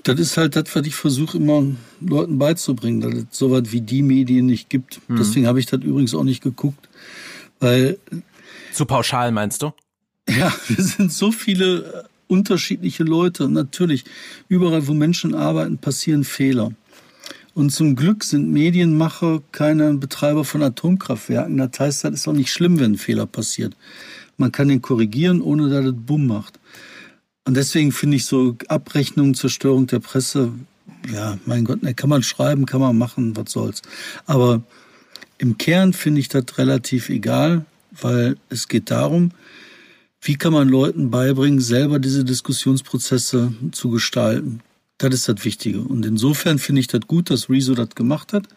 Das 0.03 0.19
ist 0.19 0.37
halt 0.37 0.55
das, 0.55 0.75
was 0.75 0.85
ich 0.85 0.95
versuche 0.95 1.37
immer 1.37 1.63
Leuten 1.99 2.37
beizubringen, 2.37 3.01
dass 3.01 3.13
es 3.13 3.25
so 3.31 3.49
was 3.51 3.71
wie 3.71 3.81
die 3.81 4.03
Medien 4.03 4.45
nicht 4.45 4.69
gibt. 4.69 5.01
Mhm. 5.07 5.15
Deswegen 5.17 5.47
habe 5.47 5.59
ich 5.59 5.65
das 5.65 5.81
übrigens 5.81 6.13
auch 6.13 6.23
nicht 6.23 6.43
geguckt. 6.43 6.87
Weil. 7.59 7.97
Zu 8.73 8.85
pauschal 8.85 9.31
meinst 9.31 9.63
du? 9.63 9.71
Ja, 10.29 10.53
wir 10.67 10.83
sind 10.83 11.11
so 11.11 11.31
viele 11.31 11.77
äh, 11.77 12.03
unterschiedliche 12.27 13.03
Leute. 13.03 13.45
Und 13.45 13.53
natürlich, 13.53 14.05
überall, 14.49 14.87
wo 14.87 14.93
Menschen 14.93 15.33
arbeiten, 15.33 15.77
passieren 15.77 16.23
Fehler. 16.23 16.71
Und 17.55 17.71
zum 17.71 17.95
Glück 17.95 18.23
sind 18.23 18.51
Medienmacher 18.51 19.41
keine 19.51 19.93
Betreiber 19.93 20.43
von 20.43 20.61
Atomkraftwerken. 20.61 21.57
Das 21.57 21.79
heißt, 21.79 22.03
das 22.03 22.13
ist 22.13 22.27
auch 22.27 22.33
nicht 22.33 22.51
schlimm, 22.51 22.79
wenn 22.79 22.93
ein 22.93 22.97
Fehler 22.97 23.25
passiert. 23.25 23.75
Man 24.37 24.51
kann 24.51 24.67
den 24.67 24.81
korrigieren, 24.81 25.41
ohne 25.41 25.69
dass 25.69 25.85
es 25.85 25.93
Bumm 25.95 26.27
macht. 26.27 26.59
Und 27.45 27.55
deswegen 27.55 27.91
finde 27.91 28.17
ich 28.17 28.25
so 28.25 28.57
Abrechnung, 28.67 29.33
Zerstörung 29.35 29.87
der 29.87 29.99
Presse, 29.99 30.51
ja, 31.11 31.37
mein 31.45 31.63
Gott, 31.63 31.83
ne, 31.83 31.93
kann 31.93 32.09
man 32.09 32.23
schreiben, 32.23 32.65
kann 32.65 32.81
man 32.81 32.97
machen, 32.97 33.35
was 33.37 33.51
soll's. 33.51 33.81
Aber 34.25 34.63
im 35.37 35.57
Kern 35.57 35.93
finde 35.93 36.21
ich 36.21 36.27
das 36.27 36.45
relativ 36.57 37.09
egal. 37.09 37.65
weil 38.01 38.37
es 38.49 38.67
geht 38.67 38.91
darum, 38.91 39.31
wie 40.21 40.35
kann 40.35 40.53
man 40.53 40.69
Leuten 40.69 41.11
beibringen, 41.11 41.59
selber 41.59 41.99
diese 41.99 42.23
Diskussionsprozesse 42.23 43.53
zu 43.71 43.89
gestalten. 43.89 44.61
Das 44.97 45.13
ist 45.13 45.29
das 45.29 45.43
Wichtige. 45.45 45.81
Und 45.81 46.05
insofern 46.05 46.57
finde 46.57 46.81
ich 46.81 46.87
das 46.87 47.01
gut, 47.01 47.29
dass 47.29 47.49
Rezo 47.49 47.75
das 47.75 47.89
gemacht 47.95 48.33
hat, 48.33 48.47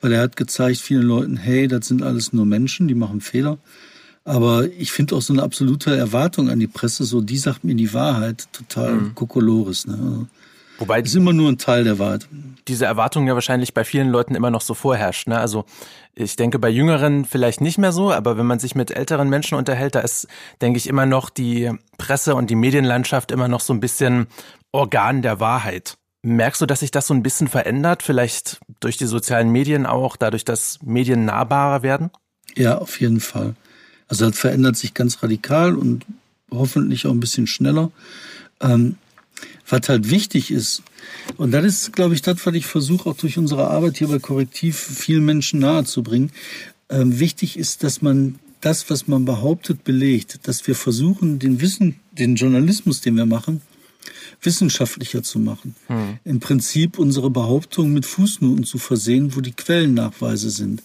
weil 0.00 0.12
er 0.12 0.20
hat 0.20 0.36
gezeigt 0.36 0.80
vielen 0.80 1.02
Leuten, 1.02 1.36
hey, 1.36 1.66
das 1.68 1.88
sind 1.88 2.02
alles 2.02 2.32
nur 2.32 2.46
Menschen, 2.46 2.88
die 2.88 2.94
machen 2.94 3.20
Fehler. 3.20 3.58
Aber 4.28 4.66
ich 4.66 4.92
finde 4.92 5.16
auch 5.16 5.22
so 5.22 5.32
eine 5.32 5.42
absolute 5.42 5.96
Erwartung 5.96 6.50
an 6.50 6.60
die 6.60 6.66
Presse, 6.66 7.04
so 7.04 7.22
die 7.22 7.38
sagt 7.38 7.64
mir 7.64 7.74
die 7.74 7.94
Wahrheit, 7.94 8.46
total 8.52 8.92
mhm. 8.92 9.14
Kokolores. 9.14 9.86
Ne? 9.86 10.26
Wobei 10.76 11.00
das 11.00 11.12
ist 11.12 11.16
immer 11.16 11.32
nur 11.32 11.48
ein 11.48 11.56
Teil 11.56 11.84
der 11.84 11.98
Wahrheit. 11.98 12.28
Diese 12.68 12.84
Erwartung 12.84 13.26
ja 13.26 13.32
wahrscheinlich 13.32 13.72
bei 13.72 13.84
vielen 13.84 14.10
Leuten 14.10 14.34
immer 14.34 14.50
noch 14.50 14.60
so 14.60 14.74
vorherrscht. 14.74 15.28
Ne? 15.28 15.38
Also 15.38 15.64
ich 16.14 16.36
denke 16.36 16.58
bei 16.58 16.68
Jüngeren 16.68 17.24
vielleicht 17.24 17.62
nicht 17.62 17.78
mehr 17.78 17.90
so, 17.90 18.12
aber 18.12 18.36
wenn 18.36 18.44
man 18.44 18.58
sich 18.58 18.74
mit 18.74 18.90
älteren 18.90 19.30
Menschen 19.30 19.56
unterhält, 19.56 19.94
da 19.94 20.00
ist, 20.00 20.28
denke 20.60 20.76
ich, 20.76 20.88
immer 20.88 21.06
noch 21.06 21.30
die 21.30 21.72
Presse 21.96 22.34
und 22.34 22.50
die 22.50 22.54
Medienlandschaft 22.54 23.32
immer 23.32 23.48
noch 23.48 23.60
so 23.60 23.72
ein 23.72 23.80
bisschen 23.80 24.26
Organ 24.72 25.22
der 25.22 25.40
Wahrheit. 25.40 25.96
Merkst 26.20 26.60
du, 26.60 26.66
dass 26.66 26.80
sich 26.80 26.90
das 26.90 27.06
so 27.06 27.14
ein 27.14 27.22
bisschen 27.22 27.48
verändert? 27.48 28.02
Vielleicht 28.02 28.60
durch 28.80 28.98
die 28.98 29.06
sozialen 29.06 29.48
Medien 29.48 29.86
auch, 29.86 30.16
dadurch, 30.16 30.44
dass 30.44 30.80
Medien 30.82 31.24
nahbarer 31.24 31.82
werden? 31.82 32.10
Ja, 32.56 32.76
auf 32.76 33.00
jeden 33.00 33.20
Fall. 33.20 33.54
Also 34.08 34.28
das 34.28 34.38
verändert 34.38 34.76
sich 34.76 34.94
ganz 34.94 35.22
radikal 35.22 35.76
und 35.76 36.04
hoffentlich 36.50 37.06
auch 37.06 37.12
ein 37.12 37.20
bisschen 37.20 37.46
schneller. 37.46 37.90
Ähm, 38.60 38.96
was 39.68 39.88
halt 39.88 40.10
wichtig 40.10 40.50
ist, 40.50 40.82
und 41.36 41.52
das 41.52 41.64
ist, 41.64 41.92
glaube 41.92 42.14
ich, 42.14 42.22
das, 42.22 42.44
was 42.44 42.54
ich 42.54 42.66
versuche, 42.66 43.10
auch 43.10 43.16
durch 43.16 43.38
unsere 43.38 43.68
Arbeit 43.68 43.98
hier 43.98 44.08
bei 44.08 44.18
Korrektiv 44.18 44.76
vielen 44.76 45.24
Menschen 45.24 45.60
nahezubringen. 45.60 46.32
Ähm, 46.88 47.20
wichtig 47.20 47.58
ist, 47.58 47.84
dass 47.84 48.02
man 48.02 48.38
das, 48.60 48.90
was 48.90 49.06
man 49.06 49.24
behauptet, 49.24 49.84
belegt, 49.84 50.40
dass 50.44 50.66
wir 50.66 50.74
versuchen, 50.74 51.38
den 51.38 51.60
Wissen, 51.60 52.00
den 52.12 52.34
Journalismus, 52.34 53.00
den 53.00 53.16
wir 53.16 53.26
machen, 53.26 53.60
wissenschaftlicher 54.42 55.22
zu 55.22 55.38
machen. 55.38 55.74
Hm. 55.86 56.18
Im 56.24 56.40
Prinzip 56.40 56.98
unsere 56.98 57.30
Behauptungen 57.30 57.92
mit 57.92 58.06
Fußnoten 58.06 58.64
zu 58.64 58.78
versehen, 58.78 59.36
wo 59.36 59.40
die 59.40 59.52
Quellennachweise 59.52 60.50
sind. 60.50 60.82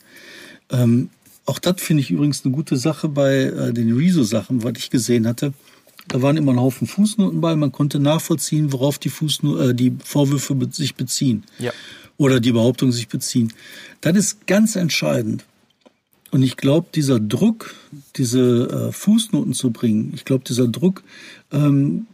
Ähm, 0.70 1.10
auch 1.46 1.60
das 1.60 1.82
finde 1.82 2.02
ich 2.02 2.12
übrigens 2.12 2.46
eine 2.46 2.54
gute 2.54 2.78
Sache 2.78 3.10
bei 3.10 3.44
äh, 3.44 3.74
den 3.74 3.96
Rezo-Sachen, 3.96 4.64
was 4.64 4.74
ich 4.78 4.90
gesehen 4.90 5.28
hatte. 5.28 5.54
Da 6.08 6.22
waren 6.22 6.38
immer 6.38 6.52
ein 6.52 6.60
Haufen 6.60 6.88
Fußnoten 6.88 7.42
bei. 7.42 7.56
Man 7.56 7.72
konnte 7.72 8.00
nachvollziehen, 8.00 8.72
worauf 8.72 9.00
die, 9.00 9.10
Fußno 9.10 9.58
äh, 9.60 9.76
die 9.76 9.96
Vorwürfe 10.04 10.56
be 10.56 10.70
sich 10.72 10.96
beziehen. 10.96 11.44
Ja. 11.60 11.72
Oder 12.18 12.40
die 12.40 12.52
Behauptungen 12.52 12.92
sich 12.92 13.08
beziehen. 13.08 13.54
Das 14.02 14.16
ist 14.16 14.48
ganz 14.48 14.76
entscheidend. 14.76 15.46
Und 16.32 16.44
ich 16.44 16.58
glaube, 16.58 16.88
dieser 16.94 17.20
Druck, 17.20 17.76
diese 18.16 18.90
äh, 18.90 18.92
Fußnoten 18.92 19.54
zu 19.54 19.72
bringen, 19.72 20.12
ich 20.16 20.26
glaube, 20.26 20.44
dieser 20.44 20.68
Druck, 20.68 21.04
ähm, 21.52 22.08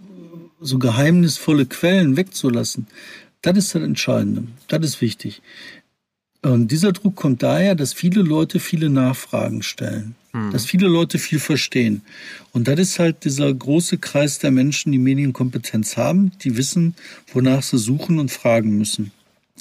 so 0.60 0.78
geheimnisvolle 0.78 1.66
Quellen 1.66 2.18
wegzulassen, 2.18 2.88
das 3.42 3.58
ist 3.58 3.76
das 3.76 3.82
Entscheidende. 3.82 4.44
Das 4.68 4.84
ist 4.86 5.02
wichtig. 5.02 5.42
Und 6.42 6.70
dieser 6.70 6.94
Druck 6.94 7.16
kommt 7.16 7.44
daher, 7.44 7.76
dass 7.76 7.94
viele 7.94 8.22
Leute 8.22 8.60
viele 8.60 8.90
Nachfragen 8.90 9.62
stellen, 9.62 10.16
mhm. 10.32 10.52
dass 10.52 10.66
viele 10.66 10.88
Leute 10.88 11.20
viel 11.20 11.40
verstehen. 11.40 12.02
Und 12.54 12.68
das 12.68 12.80
ist 12.80 13.00
halt 13.00 13.26
dieser 13.26 13.54
große 13.54 13.98
Kreis 13.98 14.40
der 14.40 14.52
Menschen, 14.52 14.92
die 14.92 15.00
Medienkompetenz 15.00 15.98
haben, 15.98 16.32
die 16.42 16.56
wissen, 16.56 16.96
wonach 17.34 17.62
sie 17.62 17.78
suchen 17.78 18.20
und 18.20 18.32
fragen 18.32 18.78
müssen. 18.78 19.12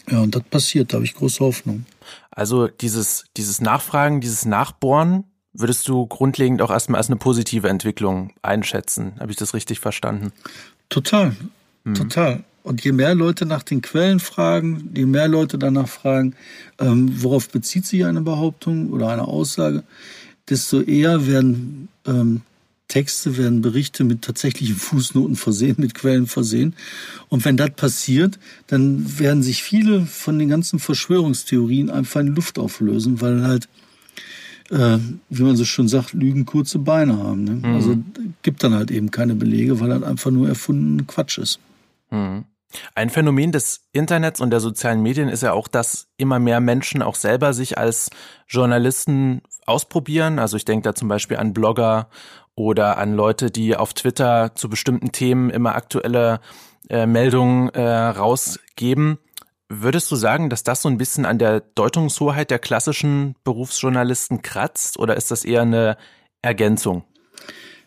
Ja, 0.09 0.21
und 0.21 0.35
das 0.35 0.45
passiert, 0.45 0.93
da 0.93 0.97
habe 0.97 1.05
ich 1.05 1.15
große 1.15 1.41
Hoffnung. 1.41 1.85
Also 2.31 2.69
dieses, 2.69 3.25
dieses 3.37 3.61
Nachfragen, 3.61 4.21
dieses 4.21 4.45
Nachbohren, 4.45 5.25
würdest 5.53 5.89
du 5.89 6.07
grundlegend 6.07 6.63
auch 6.63 6.71
erstmal 6.71 6.99
als 6.99 7.09
eine 7.09 7.17
positive 7.17 7.69
Entwicklung 7.69 8.33
einschätzen. 8.43 9.15
Habe 9.19 9.33
ich 9.33 9.37
das 9.37 9.55
richtig 9.55 9.81
verstanden? 9.81 10.33
Total, 10.89 11.35
mhm. 11.85 11.95
total. 11.95 12.45
Und 12.69 12.85
je 12.85 12.93
mehr 12.93 13.15
Leute 13.15 13.47
nach 13.47 13.63
den 13.63 13.81
Quellen 13.81 14.21
fragen, 14.21 14.91
je 14.95 15.07
mehr 15.07 15.27
Leute 15.27 15.57
danach 15.57 15.89
fragen, 15.89 16.35
ähm, 16.79 17.11
worauf 17.23 17.49
bezieht 17.49 17.87
sich 17.87 18.05
eine 18.05 18.21
Behauptung 18.21 18.91
oder 18.91 19.09
eine 19.09 19.25
Aussage, 19.27 19.85
desto 20.51 20.83
eher 20.83 21.27
werden 21.27 21.89
ähm, 22.07 22.43
Texte, 22.87 23.39
werden 23.39 23.63
Berichte 23.63 24.05
mit 24.05 24.21
tatsächlichen 24.21 24.77
Fußnoten 24.77 25.35
versehen, 25.37 25.77
mit 25.79 25.95
Quellen 25.95 26.27
versehen. 26.27 26.75
Und 27.31 27.47
wenn 27.47 27.57
das 27.57 27.71
passiert, 27.71 28.39
dann 28.67 29.19
werden 29.19 29.43
sich 29.43 29.63
viele 29.63 30.05
von 30.05 30.39
den 30.39 30.51
ganzen 30.51 30.79
Verschwörungstheorien 30.79 31.89
einfach 31.89 32.21
in 32.21 32.35
Luft 32.35 32.59
auflösen, 32.59 33.23
weil 33.23 33.45
halt, 33.45 33.67
äh, 34.69 34.99
wie 35.31 35.43
man 35.43 35.57
so 35.57 35.65
schon 35.65 35.89
sagt, 35.89 36.13
Lügen 36.13 36.45
kurze 36.45 36.79
Beine 36.79 37.17
haben. 37.17 37.45
Ne? 37.45 37.53
Mhm. 37.53 37.65
Also 37.65 37.97
gibt 38.43 38.63
dann 38.63 38.75
halt 38.75 38.91
eben 38.91 39.11
keine 39.11 39.35
Belege, 39.35 39.81
weil 39.81 39.89
das 39.89 40.03
einfach 40.03 40.31
nur 40.31 40.49
erfunden 40.49 41.07
Quatsch 41.07 41.39
ist. 41.39 41.61
Mhm. 42.11 42.45
Ein 42.95 43.11
Phänomen 43.11 43.53
des 43.53 43.89
Internets 43.93 44.41
und 44.41 44.51
der 44.51 44.61
sozialen 44.61 45.03
Medien 45.03 45.29
ist 45.29 45.43
ja 45.43 45.53
auch, 45.53 45.69
dass 45.69 46.09
immer 46.19 46.39
mehr 46.39 46.61
Menschen 46.61 47.03
auch 47.03 47.15
selber 47.15 47.55
sich 47.55 47.79
als 47.79 48.11
Journalisten 48.47 49.43
ausprobieren. 49.65 50.39
Also 50.39 50.57
ich 50.57 50.65
denke 50.65 50.85
da 50.85 50.95
zum 50.95 51.09
Beispiel 51.09 51.39
an 51.39 51.55
Blogger 51.55 52.09
oder 52.55 52.99
an 52.99 53.15
Leute, 53.15 53.51
die 53.51 53.77
auf 53.77 53.95
Twitter 53.95 54.55
zu 54.55 54.69
bestimmten 54.69 55.13
Themen 55.13 55.49
immer 55.49 55.77
aktuelle 55.77 56.41
äh, 56.91 57.07
Meldungen 57.07 57.71
äh, 57.71 57.83
rausgeben. 57.83 59.19
Würdest 59.71 60.11
du 60.11 60.17
sagen, 60.17 60.51
dass 60.51 60.65
das 60.65 60.83
so 60.83 60.89
ein 60.89 60.99
bisschen 60.99 61.27
an 61.27 61.39
der 61.39 61.61
Deutungshoheit 61.61 62.51
der 62.51 62.59
klassischen 62.59 63.35
Berufsjournalisten 63.45 64.43
kratzt 64.43 64.99
oder 64.99 65.17
ist 65.17 65.31
das 65.31 65.45
eher 65.45 65.63
eine 65.63 65.97
Ergänzung? 66.43 67.05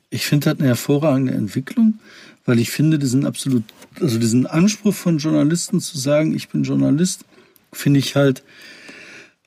Ich 0.10 0.26
finde 0.26 0.52
das 0.52 0.60
eine 0.60 0.70
hervorragende 0.70 1.34
Entwicklung 1.34 2.00
weil 2.46 2.60
ich 2.60 2.72
finde, 2.72 3.00
diesen 3.00 3.26
absolut, 3.26 3.64
also 4.00 4.20
diesen 4.20 4.48
Anspruch 4.48 4.94
von 4.94 5.18
Journalisten 5.18 5.80
zu 5.80 5.98
sagen, 5.98 6.34
ich 6.34 6.50
bin 6.50 6.64
Journalist, 6.64 7.26
finde 7.72 8.00
ich 8.00 8.16
halt, 8.16 8.44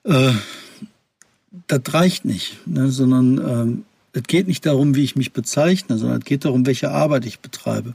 äh, 0.04 0.32
das 1.66 1.82
reicht 1.92 2.24
nicht, 2.24 2.66
ne, 2.66 2.90
sondern 2.90 3.38
ähm, 3.38 3.84
es 4.12 4.22
geht 4.24 4.46
nicht 4.46 4.64
darum, 4.66 4.94
wie 4.94 5.04
ich 5.04 5.16
mich 5.16 5.32
bezeichne, 5.32 5.98
sondern 5.98 6.18
es 6.18 6.24
geht 6.24 6.44
darum, 6.44 6.66
welche 6.66 6.90
Arbeit 6.90 7.26
ich 7.26 7.40
betreibe. 7.40 7.94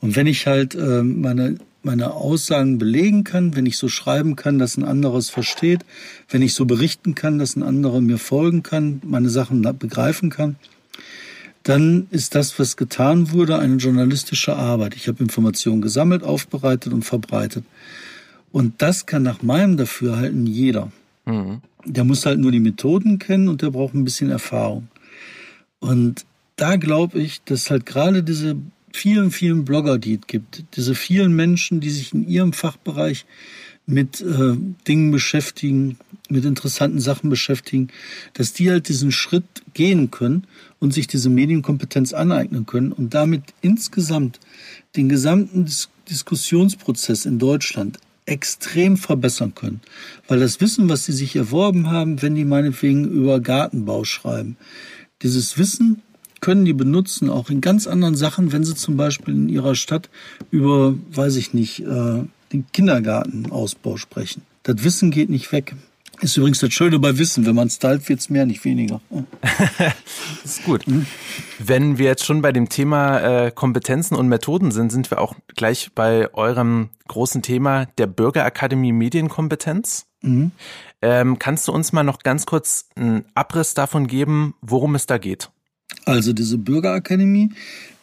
Und 0.00 0.16
wenn 0.16 0.26
ich 0.26 0.46
halt 0.46 0.74
äh, 0.74 1.02
meine 1.02 1.56
meine 1.84 2.14
Aussagen 2.14 2.78
belegen 2.78 3.24
kann, 3.24 3.54
wenn 3.54 3.66
ich 3.66 3.76
so 3.76 3.88
schreiben 3.88 4.36
kann, 4.36 4.58
dass 4.58 4.76
ein 4.76 4.84
anderes 4.84 5.28
versteht, 5.30 5.84
wenn 6.28 6.42
ich 6.42 6.54
so 6.54 6.64
berichten 6.64 7.14
kann, 7.14 7.38
dass 7.38 7.56
ein 7.56 7.62
anderer 7.62 8.00
mir 8.00 8.18
folgen 8.18 8.62
kann, 8.62 9.00
meine 9.04 9.28
Sachen 9.28 9.62
begreifen 9.78 10.30
kann, 10.30 10.56
dann 11.64 12.06
ist 12.10 12.34
das, 12.34 12.58
was 12.58 12.76
getan 12.76 13.32
wurde, 13.32 13.58
eine 13.58 13.76
journalistische 13.76 14.54
Arbeit. 14.54 14.94
Ich 14.94 15.08
habe 15.08 15.22
Informationen 15.22 15.80
gesammelt, 15.80 16.22
aufbereitet 16.22 16.92
und 16.92 17.04
verbreitet. 17.04 17.64
Und 18.52 18.80
das 18.82 19.06
kann 19.06 19.22
nach 19.22 19.42
meinem 19.42 19.76
Dafürhalten 19.76 20.46
jeder. 20.46 20.92
Mhm. 21.24 21.62
Der 21.86 22.04
muss 22.04 22.26
halt 22.26 22.38
nur 22.38 22.52
die 22.52 22.60
Methoden 22.60 23.18
kennen 23.18 23.48
und 23.48 23.62
der 23.62 23.70
braucht 23.70 23.94
ein 23.94 24.04
bisschen 24.04 24.30
Erfahrung. 24.30 24.88
Und 25.80 26.26
da 26.56 26.76
glaube 26.76 27.18
ich, 27.20 27.42
dass 27.44 27.70
halt 27.70 27.86
gerade 27.86 28.22
diese 28.22 28.56
vielen, 28.92 29.30
vielen 29.30 29.64
Blogger, 29.64 29.98
die 29.98 30.14
es 30.14 30.26
gibt, 30.26 30.64
diese 30.76 30.94
vielen 30.94 31.34
Menschen, 31.34 31.80
die 31.80 31.90
sich 31.90 32.12
in 32.12 32.28
ihrem 32.28 32.52
Fachbereich 32.52 33.24
mit 33.86 34.20
äh, 34.20 34.56
Dingen 34.88 35.10
beschäftigen, 35.10 35.98
mit 36.28 36.44
interessanten 36.44 37.00
Sachen 37.00 37.28
beschäftigen, 37.28 37.88
dass 38.32 38.52
die 38.52 38.70
halt 38.70 38.88
diesen 38.88 39.12
Schritt 39.12 39.44
gehen 39.74 40.10
können 40.10 40.46
und 40.78 40.94
sich 40.94 41.06
diese 41.06 41.28
Medienkompetenz 41.28 42.12
aneignen 42.12 42.66
können 42.66 42.92
und 42.92 43.14
damit 43.14 43.42
insgesamt 43.60 44.40
den 44.96 45.08
gesamten 45.08 45.64
Dis 45.66 45.88
Diskussionsprozess 46.08 47.24
in 47.24 47.38
Deutschland 47.38 47.98
extrem 48.26 48.98
verbessern 48.98 49.54
können. 49.54 49.80
Weil 50.28 50.38
das 50.38 50.60
Wissen, 50.60 50.90
was 50.90 51.06
sie 51.06 51.12
sich 51.12 51.34
erworben 51.34 51.90
haben, 51.90 52.20
wenn 52.20 52.34
die 52.34 52.44
meinetwegen 52.44 53.08
über 53.08 53.40
Gartenbau 53.40 54.04
schreiben, 54.04 54.58
dieses 55.22 55.56
Wissen 55.56 56.02
können 56.40 56.66
die 56.66 56.74
benutzen, 56.74 57.30
auch 57.30 57.48
in 57.48 57.62
ganz 57.62 57.86
anderen 57.86 58.16
Sachen, 58.16 58.52
wenn 58.52 58.64
sie 58.64 58.74
zum 58.74 58.98
Beispiel 58.98 59.32
in 59.32 59.48
ihrer 59.48 59.74
Stadt 59.74 60.10
über, 60.50 60.94
weiß 61.12 61.36
ich 61.36 61.54
nicht, 61.54 61.80
äh, 61.80 62.24
den 62.54 62.66
Kindergartenausbau 62.72 63.96
sprechen. 63.96 64.42
Das 64.62 64.82
Wissen 64.82 65.10
geht 65.10 65.28
nicht 65.28 65.52
weg. 65.52 65.74
Ist 66.20 66.36
übrigens 66.36 66.60
das 66.60 66.72
Schöne 66.72 66.98
bei 67.00 67.18
Wissen, 67.18 67.44
wenn 67.44 67.56
man 67.56 67.66
es 67.66 67.80
teilt, 67.80 68.08
wird 68.08 68.20
es 68.20 68.30
mehr, 68.30 68.46
nicht 68.46 68.64
weniger. 68.64 69.00
das 69.40 69.92
ist 70.44 70.64
gut. 70.64 70.86
Mhm. 70.86 71.06
Wenn 71.58 71.98
wir 71.98 72.06
jetzt 72.06 72.24
schon 72.24 72.40
bei 72.40 72.52
dem 72.52 72.68
Thema 72.68 73.18
äh, 73.18 73.50
Kompetenzen 73.50 74.14
und 74.14 74.28
Methoden 74.28 74.70
sind, 74.70 74.92
sind 74.92 75.10
wir 75.10 75.20
auch 75.20 75.34
gleich 75.56 75.90
bei 75.94 76.32
eurem 76.32 76.90
großen 77.08 77.42
Thema 77.42 77.86
der 77.98 78.06
Bürgerakademie 78.06 78.92
Medienkompetenz. 78.92 80.06
Mhm. 80.22 80.52
Ähm, 81.02 81.38
kannst 81.38 81.66
du 81.66 81.72
uns 81.72 81.92
mal 81.92 82.04
noch 82.04 82.20
ganz 82.20 82.46
kurz 82.46 82.88
einen 82.94 83.24
Abriss 83.34 83.74
davon 83.74 84.06
geben, 84.06 84.54
worum 84.60 84.94
es 84.94 85.06
da 85.06 85.18
geht? 85.18 85.50
Also 86.06 86.32
diese 86.32 86.58
Bürgerakademie 86.58 87.50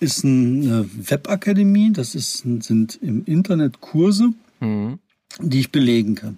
ist 0.02 0.26
eine 0.26 0.90
Webakademie, 0.94 1.94
das 1.94 2.16
ist, 2.16 2.40
sind 2.40 3.00
im 3.02 3.24
Internet 3.26 3.82
Kurse, 3.82 4.34
mhm. 4.60 5.00
die 5.40 5.60
ich 5.60 5.72
belegen 5.72 6.16
kann. 6.16 6.38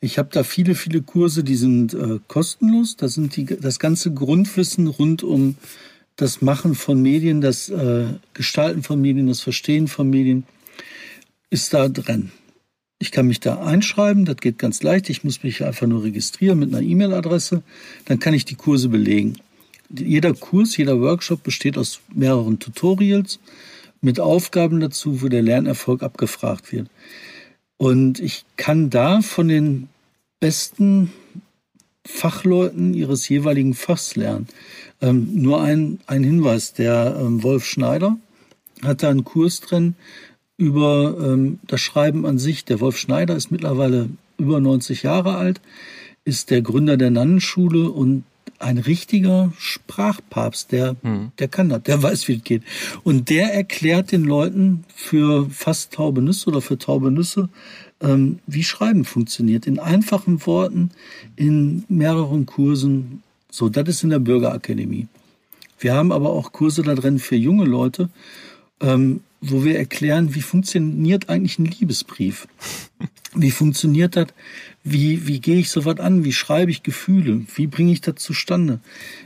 Ich 0.00 0.18
habe 0.18 0.28
da 0.32 0.44
viele, 0.44 0.74
viele 0.74 1.02
Kurse, 1.02 1.42
die 1.42 1.56
sind 1.56 1.94
äh, 1.94 2.20
kostenlos. 2.26 2.96
Da 2.96 3.08
sind 3.08 3.36
die, 3.36 3.44
das 3.44 3.78
ganze 3.78 4.12
Grundwissen 4.12 4.86
rund 4.86 5.22
um 5.22 5.56
das 6.16 6.42
Machen 6.42 6.74
von 6.74 7.00
Medien, 7.00 7.40
das 7.40 7.68
äh, 7.70 8.06
Gestalten 8.34 8.82
von 8.82 9.00
Medien, 9.00 9.26
das 9.26 9.40
Verstehen 9.40 9.88
von 9.88 10.08
Medien 10.08 10.44
ist 11.50 11.74
da 11.74 11.88
drin. 11.88 12.30
Ich 12.98 13.10
kann 13.12 13.26
mich 13.26 13.40
da 13.40 13.62
einschreiben, 13.62 14.26
das 14.26 14.36
geht 14.36 14.58
ganz 14.58 14.82
leicht. 14.82 15.08
Ich 15.08 15.24
muss 15.24 15.42
mich 15.42 15.64
einfach 15.64 15.86
nur 15.86 16.04
registrieren 16.04 16.58
mit 16.58 16.74
einer 16.74 16.82
E-Mail-Adresse. 16.82 17.62
Dann 18.04 18.18
kann 18.18 18.34
ich 18.34 18.44
die 18.44 18.56
Kurse 18.56 18.90
belegen. 18.90 19.38
Jeder 19.90 20.34
Kurs, 20.34 20.76
jeder 20.76 21.00
Workshop 21.00 21.42
besteht 21.42 21.76
aus 21.76 22.00
mehreren 22.14 22.58
Tutorials 22.58 23.40
mit 24.00 24.20
Aufgaben 24.20 24.80
dazu, 24.80 25.22
wo 25.22 25.28
der 25.28 25.42
Lernerfolg 25.42 26.02
abgefragt 26.02 26.72
wird. 26.72 26.88
Und 27.76 28.20
ich 28.20 28.44
kann 28.56 28.90
da 28.90 29.20
von 29.20 29.48
den 29.48 29.88
besten 30.38 31.12
Fachleuten 32.06 32.94
ihres 32.94 33.28
jeweiligen 33.28 33.74
Fachs 33.74 34.16
lernen. 34.16 34.48
Ähm, 35.00 35.28
nur 35.34 35.62
ein, 35.62 36.00
ein 36.06 36.24
Hinweis, 36.24 36.72
der 36.72 37.16
ähm, 37.20 37.42
Wolf 37.42 37.66
Schneider 37.66 38.16
hat 38.82 39.02
da 39.02 39.10
einen 39.10 39.24
Kurs 39.24 39.60
drin 39.60 39.94
über 40.56 41.16
ähm, 41.20 41.58
das 41.66 41.80
Schreiben 41.80 42.26
an 42.26 42.38
sich. 42.38 42.64
Der 42.64 42.80
Wolf 42.80 42.96
Schneider 42.96 43.36
ist 43.36 43.50
mittlerweile 43.50 44.08
über 44.38 44.60
90 44.60 45.02
Jahre 45.02 45.36
alt, 45.36 45.60
ist 46.24 46.50
der 46.50 46.62
Gründer 46.62 46.96
der 46.96 47.10
Nannenschule 47.10 47.90
und 47.90 48.24
ein 48.60 48.78
richtiger 48.78 49.52
Sprachpapst, 49.58 50.70
der, 50.70 50.96
hm. 51.02 51.32
der 51.38 51.48
kann 51.48 51.68
das, 51.68 51.82
der 51.82 52.02
weiß, 52.02 52.28
wie 52.28 52.36
es 52.36 52.44
geht. 52.44 52.62
Und 53.02 53.30
der 53.30 53.52
erklärt 53.52 54.12
den 54.12 54.24
Leuten 54.24 54.84
für 54.94 55.48
fast 55.50 55.92
taube 55.94 56.22
Nüsse 56.22 56.48
oder 56.50 56.60
für 56.60 56.78
taube 56.78 57.10
Nüsse, 57.10 57.48
ähm, 58.00 58.38
wie 58.46 58.62
Schreiben 58.62 59.04
funktioniert. 59.04 59.66
In 59.66 59.78
einfachen 59.78 60.46
Worten, 60.46 60.90
in 61.36 61.84
mehreren 61.88 62.46
Kursen. 62.46 63.22
So, 63.50 63.68
das 63.68 63.88
ist 63.88 64.04
in 64.04 64.10
der 64.10 64.20
Bürgerakademie. 64.20 65.08
Wir 65.78 65.94
haben 65.94 66.12
aber 66.12 66.30
auch 66.30 66.52
Kurse 66.52 66.82
da 66.82 66.94
drin 66.94 67.18
für 67.18 67.36
junge 67.36 67.64
Leute, 67.64 68.10
ähm, 68.80 69.20
wo 69.40 69.64
wir 69.64 69.78
erklären, 69.78 70.34
wie 70.34 70.42
funktioniert 70.42 71.28
eigentlich 71.28 71.58
ein 71.58 71.64
Liebesbrief? 71.64 72.46
Wie 73.34 73.50
funktioniert 73.50 74.16
das? 74.16 74.28
Wie, 74.82 75.26
wie 75.26 75.40
gehe 75.40 75.58
ich 75.58 75.70
so 75.70 75.84
was 75.84 75.98
an? 75.98 76.24
Wie 76.24 76.32
schreibe 76.32 76.70
ich 76.70 76.82
Gefühle? 76.82 77.42
Wie 77.54 77.66
bringe 77.66 77.92
ich 77.92 78.00
das 78.00 78.16
zustande? 78.16 78.80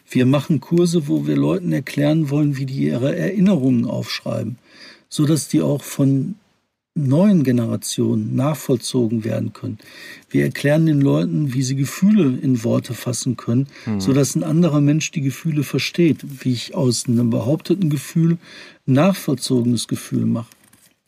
Wir 0.08 0.26
machen 0.26 0.60
Kurse, 0.60 1.08
wo 1.08 1.26
wir 1.26 1.36
Leuten 1.36 1.72
erklären 1.72 2.30
wollen, 2.30 2.56
wie 2.56 2.66
die 2.66 2.84
ihre 2.84 3.16
Erinnerungen 3.16 3.86
aufschreiben, 3.86 4.56
so 5.08 5.26
dass 5.26 5.48
die 5.48 5.62
auch 5.62 5.82
von 5.82 6.36
neuen 6.94 7.42
Generationen 7.42 8.36
nachvollzogen 8.36 9.24
werden 9.24 9.52
können. 9.52 9.78
Wir 10.30 10.44
erklären 10.44 10.86
den 10.86 11.00
Leuten, 11.00 11.52
wie 11.52 11.62
sie 11.62 11.74
Gefühle 11.74 12.38
in 12.40 12.62
Worte 12.62 12.94
fassen 12.94 13.36
können, 13.36 13.66
mhm. 13.84 14.00
so 14.00 14.12
dass 14.12 14.36
ein 14.36 14.44
anderer 14.44 14.80
Mensch 14.80 15.10
die 15.10 15.20
Gefühle 15.20 15.64
versteht, 15.64 16.24
wie 16.44 16.52
ich 16.52 16.74
aus 16.74 17.06
einem 17.08 17.30
behaupteten 17.30 17.90
Gefühl 17.90 18.38
nachvollzogenes 18.86 19.88
Gefühl 19.88 20.24
mache. 20.24 20.50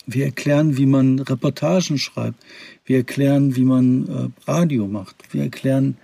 Wir 0.06 0.24
erklären, 0.26 0.76
wie 0.76 0.86
man 0.86 1.18
Reportagen 1.18 1.98
schreibt. 1.98 2.42
Wir 2.84 2.98
erklären, 2.98 3.56
wie 3.56 3.64
man 3.64 4.08
äh, 4.08 4.50
Radio 4.50 4.86
macht. 4.86 5.16
Wir 5.32 5.42
erklären 5.42 5.96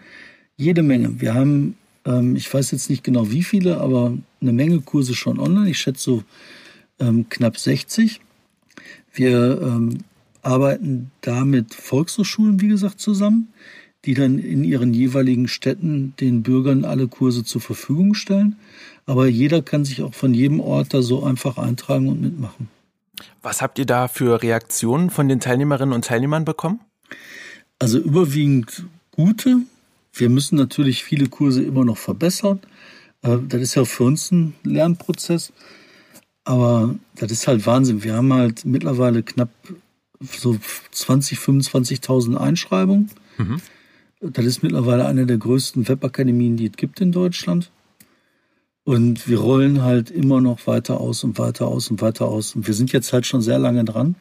jede 0.57 0.83
Menge. 0.83 1.21
Wir 1.21 1.35
haben, 1.35 1.77
ähm, 2.05 2.35
ich 2.35 2.53
weiß 2.53 2.73
jetzt 2.73 2.91
nicht 2.91 3.05
genau 3.05 3.31
wie 3.31 3.45
viele, 3.45 3.79
aber 3.79 4.17
eine 4.41 4.53
Menge 4.53 4.81
Kurse 4.81 5.15
schon 5.15 5.39
online. 5.39 5.71
Ich 5.71 5.79
schätze 5.79 6.03
so 6.03 6.25
ähm, 6.99 7.29
knapp 7.29 7.59
60. 7.59 8.21
Wir 9.13 9.61
ähm, 9.61 9.99
arbeiten 10.43 11.11
da 11.21 11.45
mit 11.45 11.75
Volkshochschulen, 11.75 12.61
wie 12.61 12.69
gesagt, 12.69 13.01
zusammen, 13.01 13.53
die 14.05 14.15
dann 14.15 14.39
in 14.39 14.65
ihren 14.65 14.95
jeweiligen 14.95 15.47
Städten 15.49 16.15
den 16.19 16.43
Bürgern 16.43 16.85
alle 16.85 17.07
Kurse 17.09 17.45
zur 17.45 17.61
Verfügung 17.61 18.15
stellen. 18.15 18.57
Aber 19.07 19.27
jeder 19.27 19.63
kann 19.63 19.85
sich 19.85 20.03
auch 20.03 20.15
von 20.15 20.35
jedem 20.35 20.61
Ort 20.61 20.95
da 20.95 21.03
so 21.03 21.25
einfach 21.25 21.59
eintragen 21.59 22.09
und 22.09 22.21
mitmachen. 22.21 22.69
Was 23.43 23.63
habt 23.63 23.79
ihr 23.79 23.87
da 23.87 24.09
für 24.09 24.43
Reaktionen 24.43 25.11
von 25.11 25.29
den 25.29 25.41
Teilnehmerinnen 25.41 25.95
und 25.95 26.05
Teilnehmern 26.05 26.45
bekommen? 26.45 26.81
Also 27.79 27.99
überwiegend 27.99 28.85
gute. 29.11 29.59
Wir 30.15 30.29
müssen 30.29 30.57
natürlich 30.57 31.05
viele 31.05 31.29
Kurse 31.29 31.63
immer 31.63 31.85
noch 31.85 31.99
verbessern. 31.99 32.61
Äh, 33.23 33.39
das 33.49 33.61
ist 33.61 33.75
ja 33.75 33.85
für 33.85 34.05
uns 34.05 34.31
ein 34.31 34.55
Lernprozess. 34.65 35.53
Aber 36.45 36.97
das 37.17 37.31
ist 37.31 37.47
halt 37.47 37.67
Wahnsinn. 37.67 38.03
Wir 38.03 38.15
haben 38.15 38.33
halt 38.33 38.65
mittlerweile 38.65 39.23
knapp 39.23 39.51
so 40.21 40.59
20, 40.91 41.39
25.000 41.39 42.37
Einschreibungen. 42.37 43.11
Mhm. 43.39 43.61
Das 44.21 44.45
ist 44.45 44.63
mittlerweile 44.63 45.07
eine 45.07 45.27
der 45.27 45.39
größten 45.39 45.89
Webakademien, 45.89 46.57
die 46.57 46.67
es 46.67 46.77
gibt 46.77 47.01
in 47.01 47.13
Deutschland. 47.13 47.71
Und 48.85 49.29
wir 49.29 49.39
rollen 49.39 49.83
halt 49.83 50.11
immer 50.11 50.41
noch 50.41 50.67
weiter 50.67 51.01
aus 51.01 51.23
und 51.23 51.39
weiter 51.39 51.69
aus 51.69 51.91
und 51.91 52.01
weiter 52.03 52.27
aus. 52.27 52.55
Und 52.55 52.67
wir 52.67 52.75
sind 52.75 52.93
jetzt 52.93 53.13
halt 53.13 53.27
schon 53.27 53.43
sehr 53.43 53.59
lange 53.59 53.85
dran. 53.85 54.17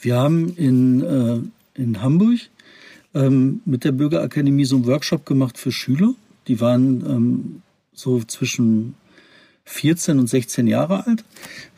Wir 0.00 0.16
haben 0.16 0.54
in, 0.56 1.02
äh, 1.02 1.80
in 1.80 2.00
Hamburg 2.00 2.38
ähm, 3.14 3.60
mit 3.64 3.84
der 3.84 3.92
Bürgerakademie 3.92 4.64
so 4.64 4.76
einen 4.76 4.86
Workshop 4.86 5.26
gemacht 5.26 5.58
für 5.58 5.72
Schüler. 5.72 6.14
Die 6.46 6.60
waren 6.60 7.04
ähm, 7.06 7.62
so 7.92 8.22
zwischen 8.22 8.94
14 9.64 10.18
und 10.18 10.26
16 10.28 10.66
Jahre 10.66 11.06
alt. 11.06 11.24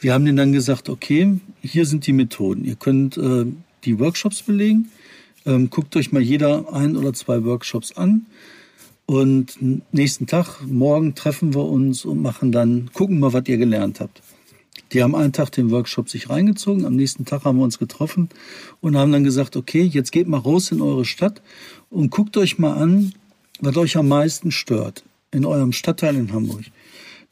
Wir 0.00 0.14
haben 0.14 0.24
denen 0.24 0.36
dann 0.36 0.52
gesagt, 0.52 0.88
okay, 0.88 1.38
hier 1.60 1.86
sind 1.86 2.06
die 2.06 2.12
Methoden. 2.12 2.64
Ihr 2.64 2.76
könnt 2.76 3.16
äh, 3.16 3.46
die 3.84 3.98
Workshops 3.98 4.42
belegen. 4.42 4.90
Ähm, 5.44 5.70
guckt 5.70 5.96
euch 5.96 6.12
mal 6.12 6.22
jeder 6.22 6.72
ein 6.72 6.96
oder 6.96 7.12
zwei 7.12 7.44
Workshops 7.44 7.92
an. 7.92 8.26
Und 9.06 9.58
nächsten 9.92 10.26
Tag, 10.26 10.60
morgen 10.66 11.14
treffen 11.14 11.54
wir 11.54 11.64
uns 11.64 12.04
und 12.04 12.22
machen 12.22 12.52
dann, 12.52 12.90
gucken 12.92 13.20
mal, 13.20 13.32
was 13.32 13.46
ihr 13.46 13.58
gelernt 13.58 14.00
habt. 14.00 14.22
Die 14.92 15.02
haben 15.02 15.14
einen 15.14 15.32
Tag 15.32 15.50
den 15.50 15.70
Workshop 15.70 16.08
sich 16.08 16.28
reingezogen, 16.28 16.84
am 16.84 16.96
nächsten 16.96 17.24
Tag 17.24 17.44
haben 17.44 17.58
wir 17.58 17.64
uns 17.64 17.78
getroffen 17.78 18.28
und 18.80 18.96
haben 18.96 19.10
dann 19.10 19.24
gesagt, 19.24 19.56
okay, 19.56 19.82
jetzt 19.82 20.12
geht 20.12 20.28
mal 20.28 20.38
raus 20.38 20.70
in 20.70 20.82
eure 20.82 21.04
Stadt 21.04 21.42
und 21.90 22.10
guckt 22.10 22.36
euch 22.36 22.58
mal 22.58 22.74
an, 22.74 23.12
was 23.60 23.76
euch 23.76 23.96
am 23.96 24.08
meisten 24.08 24.50
stört 24.50 25.02
in 25.30 25.46
eurem 25.46 25.72
Stadtteil 25.72 26.16
in 26.16 26.32
Hamburg. 26.32 26.64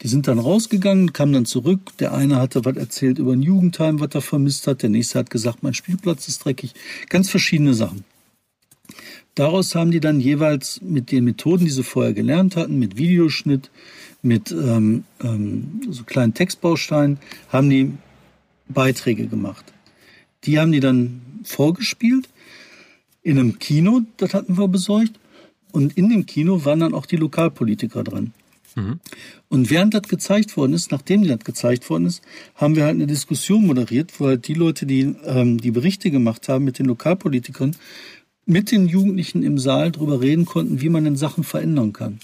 Die 0.01 0.07
sind 0.07 0.27
dann 0.27 0.39
rausgegangen, 0.39 1.13
kamen 1.13 1.33
dann 1.33 1.45
zurück. 1.45 1.97
Der 1.99 2.13
eine 2.13 2.37
hatte 2.37 2.65
was 2.65 2.75
erzählt 2.75 3.19
über 3.19 3.33
ein 3.33 3.43
Jugendheim, 3.43 3.99
was 3.99 4.15
er 4.15 4.21
vermisst 4.21 4.65
hat. 4.65 4.81
Der 4.81 4.89
nächste 4.89 5.19
hat 5.19 5.29
gesagt, 5.29 5.61
mein 5.61 5.75
Spielplatz 5.75 6.27
ist 6.27 6.43
dreckig. 6.43 6.73
Ganz 7.09 7.29
verschiedene 7.29 7.73
Sachen. 7.73 8.03
Daraus 9.35 9.75
haben 9.75 9.91
die 9.91 9.99
dann 9.99 10.19
jeweils 10.19 10.81
mit 10.81 11.11
den 11.11 11.23
Methoden, 11.23 11.65
die 11.65 11.71
sie 11.71 11.83
vorher 11.83 12.13
gelernt 12.13 12.55
hatten, 12.55 12.79
mit 12.79 12.97
Videoschnitt, 12.97 13.69
mit 14.21 14.51
ähm, 14.51 15.05
ähm, 15.23 15.81
so 15.89 16.03
kleinen 16.03 16.33
Textbausteinen, 16.33 17.17
haben 17.49 17.69
die 17.69 17.93
Beiträge 18.67 19.27
gemacht. 19.27 19.65
Die 20.43 20.59
haben 20.59 20.71
die 20.71 20.79
dann 20.79 21.21
vorgespielt 21.43 22.27
in 23.23 23.37
einem 23.37 23.59
Kino, 23.59 24.01
das 24.17 24.33
hatten 24.33 24.57
wir 24.57 24.67
besorgt. 24.67 25.13
Und 25.71 25.95
in 25.95 26.09
dem 26.09 26.25
Kino 26.25 26.65
waren 26.65 26.81
dann 26.81 26.93
auch 26.93 27.05
die 27.05 27.15
Lokalpolitiker 27.15 28.03
drin. 28.03 28.33
Mhm. 28.75 28.99
Und 29.49 29.69
während 29.69 29.93
das 29.93 30.03
gezeigt 30.03 30.55
worden 30.57 30.73
ist, 30.73 30.91
nachdem 30.91 31.27
das 31.27 31.39
gezeigt 31.39 31.89
worden 31.89 32.05
ist, 32.05 32.21
haben 32.55 32.75
wir 32.75 32.85
halt 32.85 32.95
eine 32.95 33.07
Diskussion 33.07 33.65
moderiert, 33.65 34.19
wo 34.19 34.27
halt 34.27 34.47
die 34.47 34.53
Leute, 34.53 34.85
die 34.85 35.13
ähm, 35.25 35.59
die 35.59 35.71
Berichte 35.71 36.11
gemacht 36.11 36.47
haben 36.49 36.65
mit 36.65 36.79
den 36.79 36.85
Lokalpolitikern, 36.85 37.75
mit 38.45 38.71
den 38.71 38.87
Jugendlichen 38.87 39.43
im 39.43 39.57
Saal 39.57 39.91
darüber 39.91 40.21
reden 40.21 40.45
konnten, 40.45 40.81
wie 40.81 40.89
man 40.89 41.03
denn 41.03 41.15
Sachen 41.15 41.43
verändern 41.43 41.93
kann. 41.93 42.19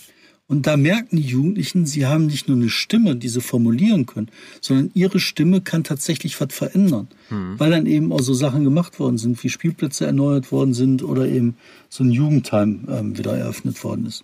Und 0.49 0.65
da 0.65 0.77
merken 0.77 1.17
die 1.17 1.23
Jugendlichen, 1.23 1.85
sie 1.85 2.05
haben 2.05 2.27
nicht 2.27 2.47
nur 2.47 2.55
eine 2.55 2.69
Stimme, 2.69 3.17
die 3.17 3.27
sie 3.27 3.41
formulieren 3.41 4.05
können, 4.05 4.29
sondern 4.61 4.91
ihre 4.93 5.19
Stimme 5.19 5.59
kann 5.59 5.83
tatsächlich 5.83 6.39
was 6.39 6.53
verändern. 6.53 7.09
Mhm. 7.29 7.55
Weil 7.59 7.71
dann 7.71 7.85
eben 7.85 8.13
auch 8.13 8.21
so 8.21 8.33
Sachen 8.33 8.63
gemacht 8.63 8.97
worden 8.97 9.17
sind, 9.17 9.43
wie 9.43 9.49
Spielplätze 9.49 10.05
erneuert 10.05 10.51
worden 10.53 10.73
sind 10.73 11.03
oder 11.03 11.27
eben 11.27 11.57
so 11.89 12.05
ein 12.05 12.11
Jugendheim 12.11 12.87
ähm, 12.89 13.17
wieder 13.17 13.37
eröffnet 13.37 13.83
worden 13.83 14.05
ist. 14.05 14.23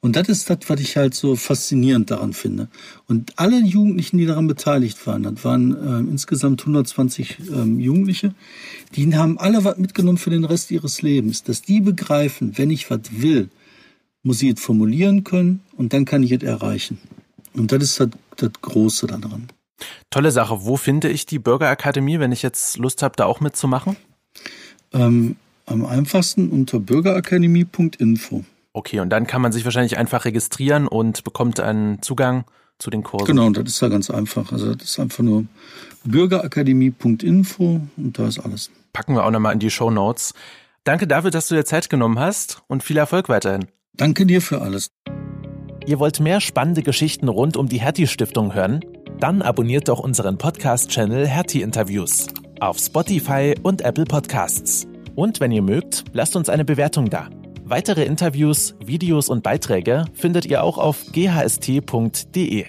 Und 0.00 0.16
das 0.16 0.28
ist 0.28 0.50
das, 0.50 0.58
was 0.66 0.80
ich 0.80 0.96
halt 0.96 1.14
so 1.14 1.36
faszinierend 1.36 2.10
daran 2.10 2.32
finde. 2.32 2.68
Und 3.06 3.32
alle 3.36 3.60
Jugendlichen, 3.60 4.18
die 4.18 4.26
daran 4.26 4.48
beteiligt 4.48 5.06
waren, 5.06 5.22
das 5.22 5.44
waren 5.44 5.76
äh, 5.76 6.10
insgesamt 6.10 6.60
120 6.62 7.38
ähm, 7.52 7.78
Jugendliche, 7.78 8.34
die 8.96 9.14
haben 9.14 9.38
alle 9.38 9.64
was 9.64 9.78
mitgenommen 9.78 10.18
für 10.18 10.30
den 10.30 10.44
Rest 10.44 10.70
ihres 10.72 11.02
Lebens. 11.02 11.44
Dass 11.44 11.62
die 11.62 11.80
begreifen, 11.80 12.58
wenn 12.58 12.70
ich 12.70 12.90
was 12.90 13.00
will, 13.12 13.48
muss 14.24 14.42
ich 14.42 14.54
es 14.54 14.60
formulieren 14.60 15.22
können 15.22 15.60
und 15.76 15.92
dann 15.92 16.04
kann 16.04 16.22
ich 16.22 16.32
es 16.32 16.42
erreichen. 16.42 16.98
Und 17.54 17.70
das 17.70 17.82
ist 17.82 18.00
das, 18.00 18.08
das 18.36 18.50
Große 18.60 19.06
daran. 19.06 19.48
Tolle 20.10 20.30
Sache. 20.30 20.64
Wo 20.64 20.76
finde 20.76 21.10
ich 21.10 21.26
die 21.26 21.38
Bürgerakademie, 21.38 22.18
wenn 22.18 22.32
ich 22.32 22.42
jetzt 22.42 22.78
Lust 22.78 23.02
habe, 23.02 23.14
da 23.16 23.26
auch 23.26 23.40
mitzumachen? 23.40 23.96
Ähm, 24.92 25.36
am 25.66 25.84
einfachsten 25.84 26.50
unter 26.50 26.80
bürgerakademie.info. 26.80 28.44
Okay, 28.72 29.00
und 29.00 29.10
dann 29.10 29.26
kann 29.26 29.42
man 29.42 29.52
sich 29.52 29.64
wahrscheinlich 29.64 29.98
einfach 29.98 30.24
registrieren 30.24 30.88
und 30.88 31.24
bekommt 31.24 31.60
einen 31.60 32.00
Zugang 32.02 32.44
zu 32.78 32.90
den 32.90 33.02
Kursen. 33.02 33.26
Genau, 33.26 33.46
und 33.46 33.56
das 33.56 33.64
ist 33.68 33.80
ja 33.80 33.88
ganz 33.88 34.10
einfach. 34.10 34.50
Also 34.52 34.74
das 34.74 34.88
ist 34.88 34.98
einfach 34.98 35.22
nur 35.22 35.44
bürgerakademie.info 36.04 37.80
und 37.96 38.18
da 38.18 38.26
ist 38.26 38.38
alles. 38.38 38.70
Packen 38.92 39.14
wir 39.14 39.24
auch 39.24 39.30
nochmal 39.30 39.52
in 39.52 39.58
die 39.58 39.70
Show 39.70 39.90
Notes. 39.90 40.34
Danke 40.84 41.06
dafür, 41.06 41.30
dass 41.30 41.48
du 41.48 41.54
dir 41.54 41.64
Zeit 41.64 41.90
genommen 41.90 42.18
hast 42.18 42.62
und 42.66 42.82
viel 42.82 42.96
Erfolg 42.96 43.28
weiterhin. 43.28 43.66
Danke 43.94 44.26
dir 44.26 44.40
für 44.42 44.62
alles. 44.62 44.90
Ihr 45.86 45.98
wollt 45.98 46.20
mehr 46.20 46.40
spannende 46.40 46.82
Geschichten 46.82 47.28
rund 47.28 47.56
um 47.56 47.68
die 47.68 47.80
Hertie 47.80 48.06
Stiftung 48.06 48.54
hören? 48.54 48.80
Dann 49.20 49.42
abonniert 49.42 49.88
doch 49.88 50.00
unseren 50.00 50.38
Podcast-Channel 50.38 51.26
Hertie 51.26 51.62
Interviews 51.62 52.26
auf 52.60 52.78
Spotify 52.78 53.54
und 53.62 53.82
Apple 53.82 54.04
Podcasts. 54.04 54.86
Und 55.16 55.40
wenn 55.40 55.50
ihr 55.50 55.62
mögt, 55.62 56.04
lasst 56.12 56.36
uns 56.36 56.48
eine 56.48 56.64
Bewertung 56.64 57.10
da. 57.10 57.28
Weitere 57.72 58.04
Interviews, 58.04 58.74
Videos 58.84 59.30
und 59.30 59.42
Beiträge 59.42 60.04
findet 60.12 60.44
ihr 60.44 60.62
auch 60.62 60.76
auf 60.76 61.06
ghst.de. 61.10 62.66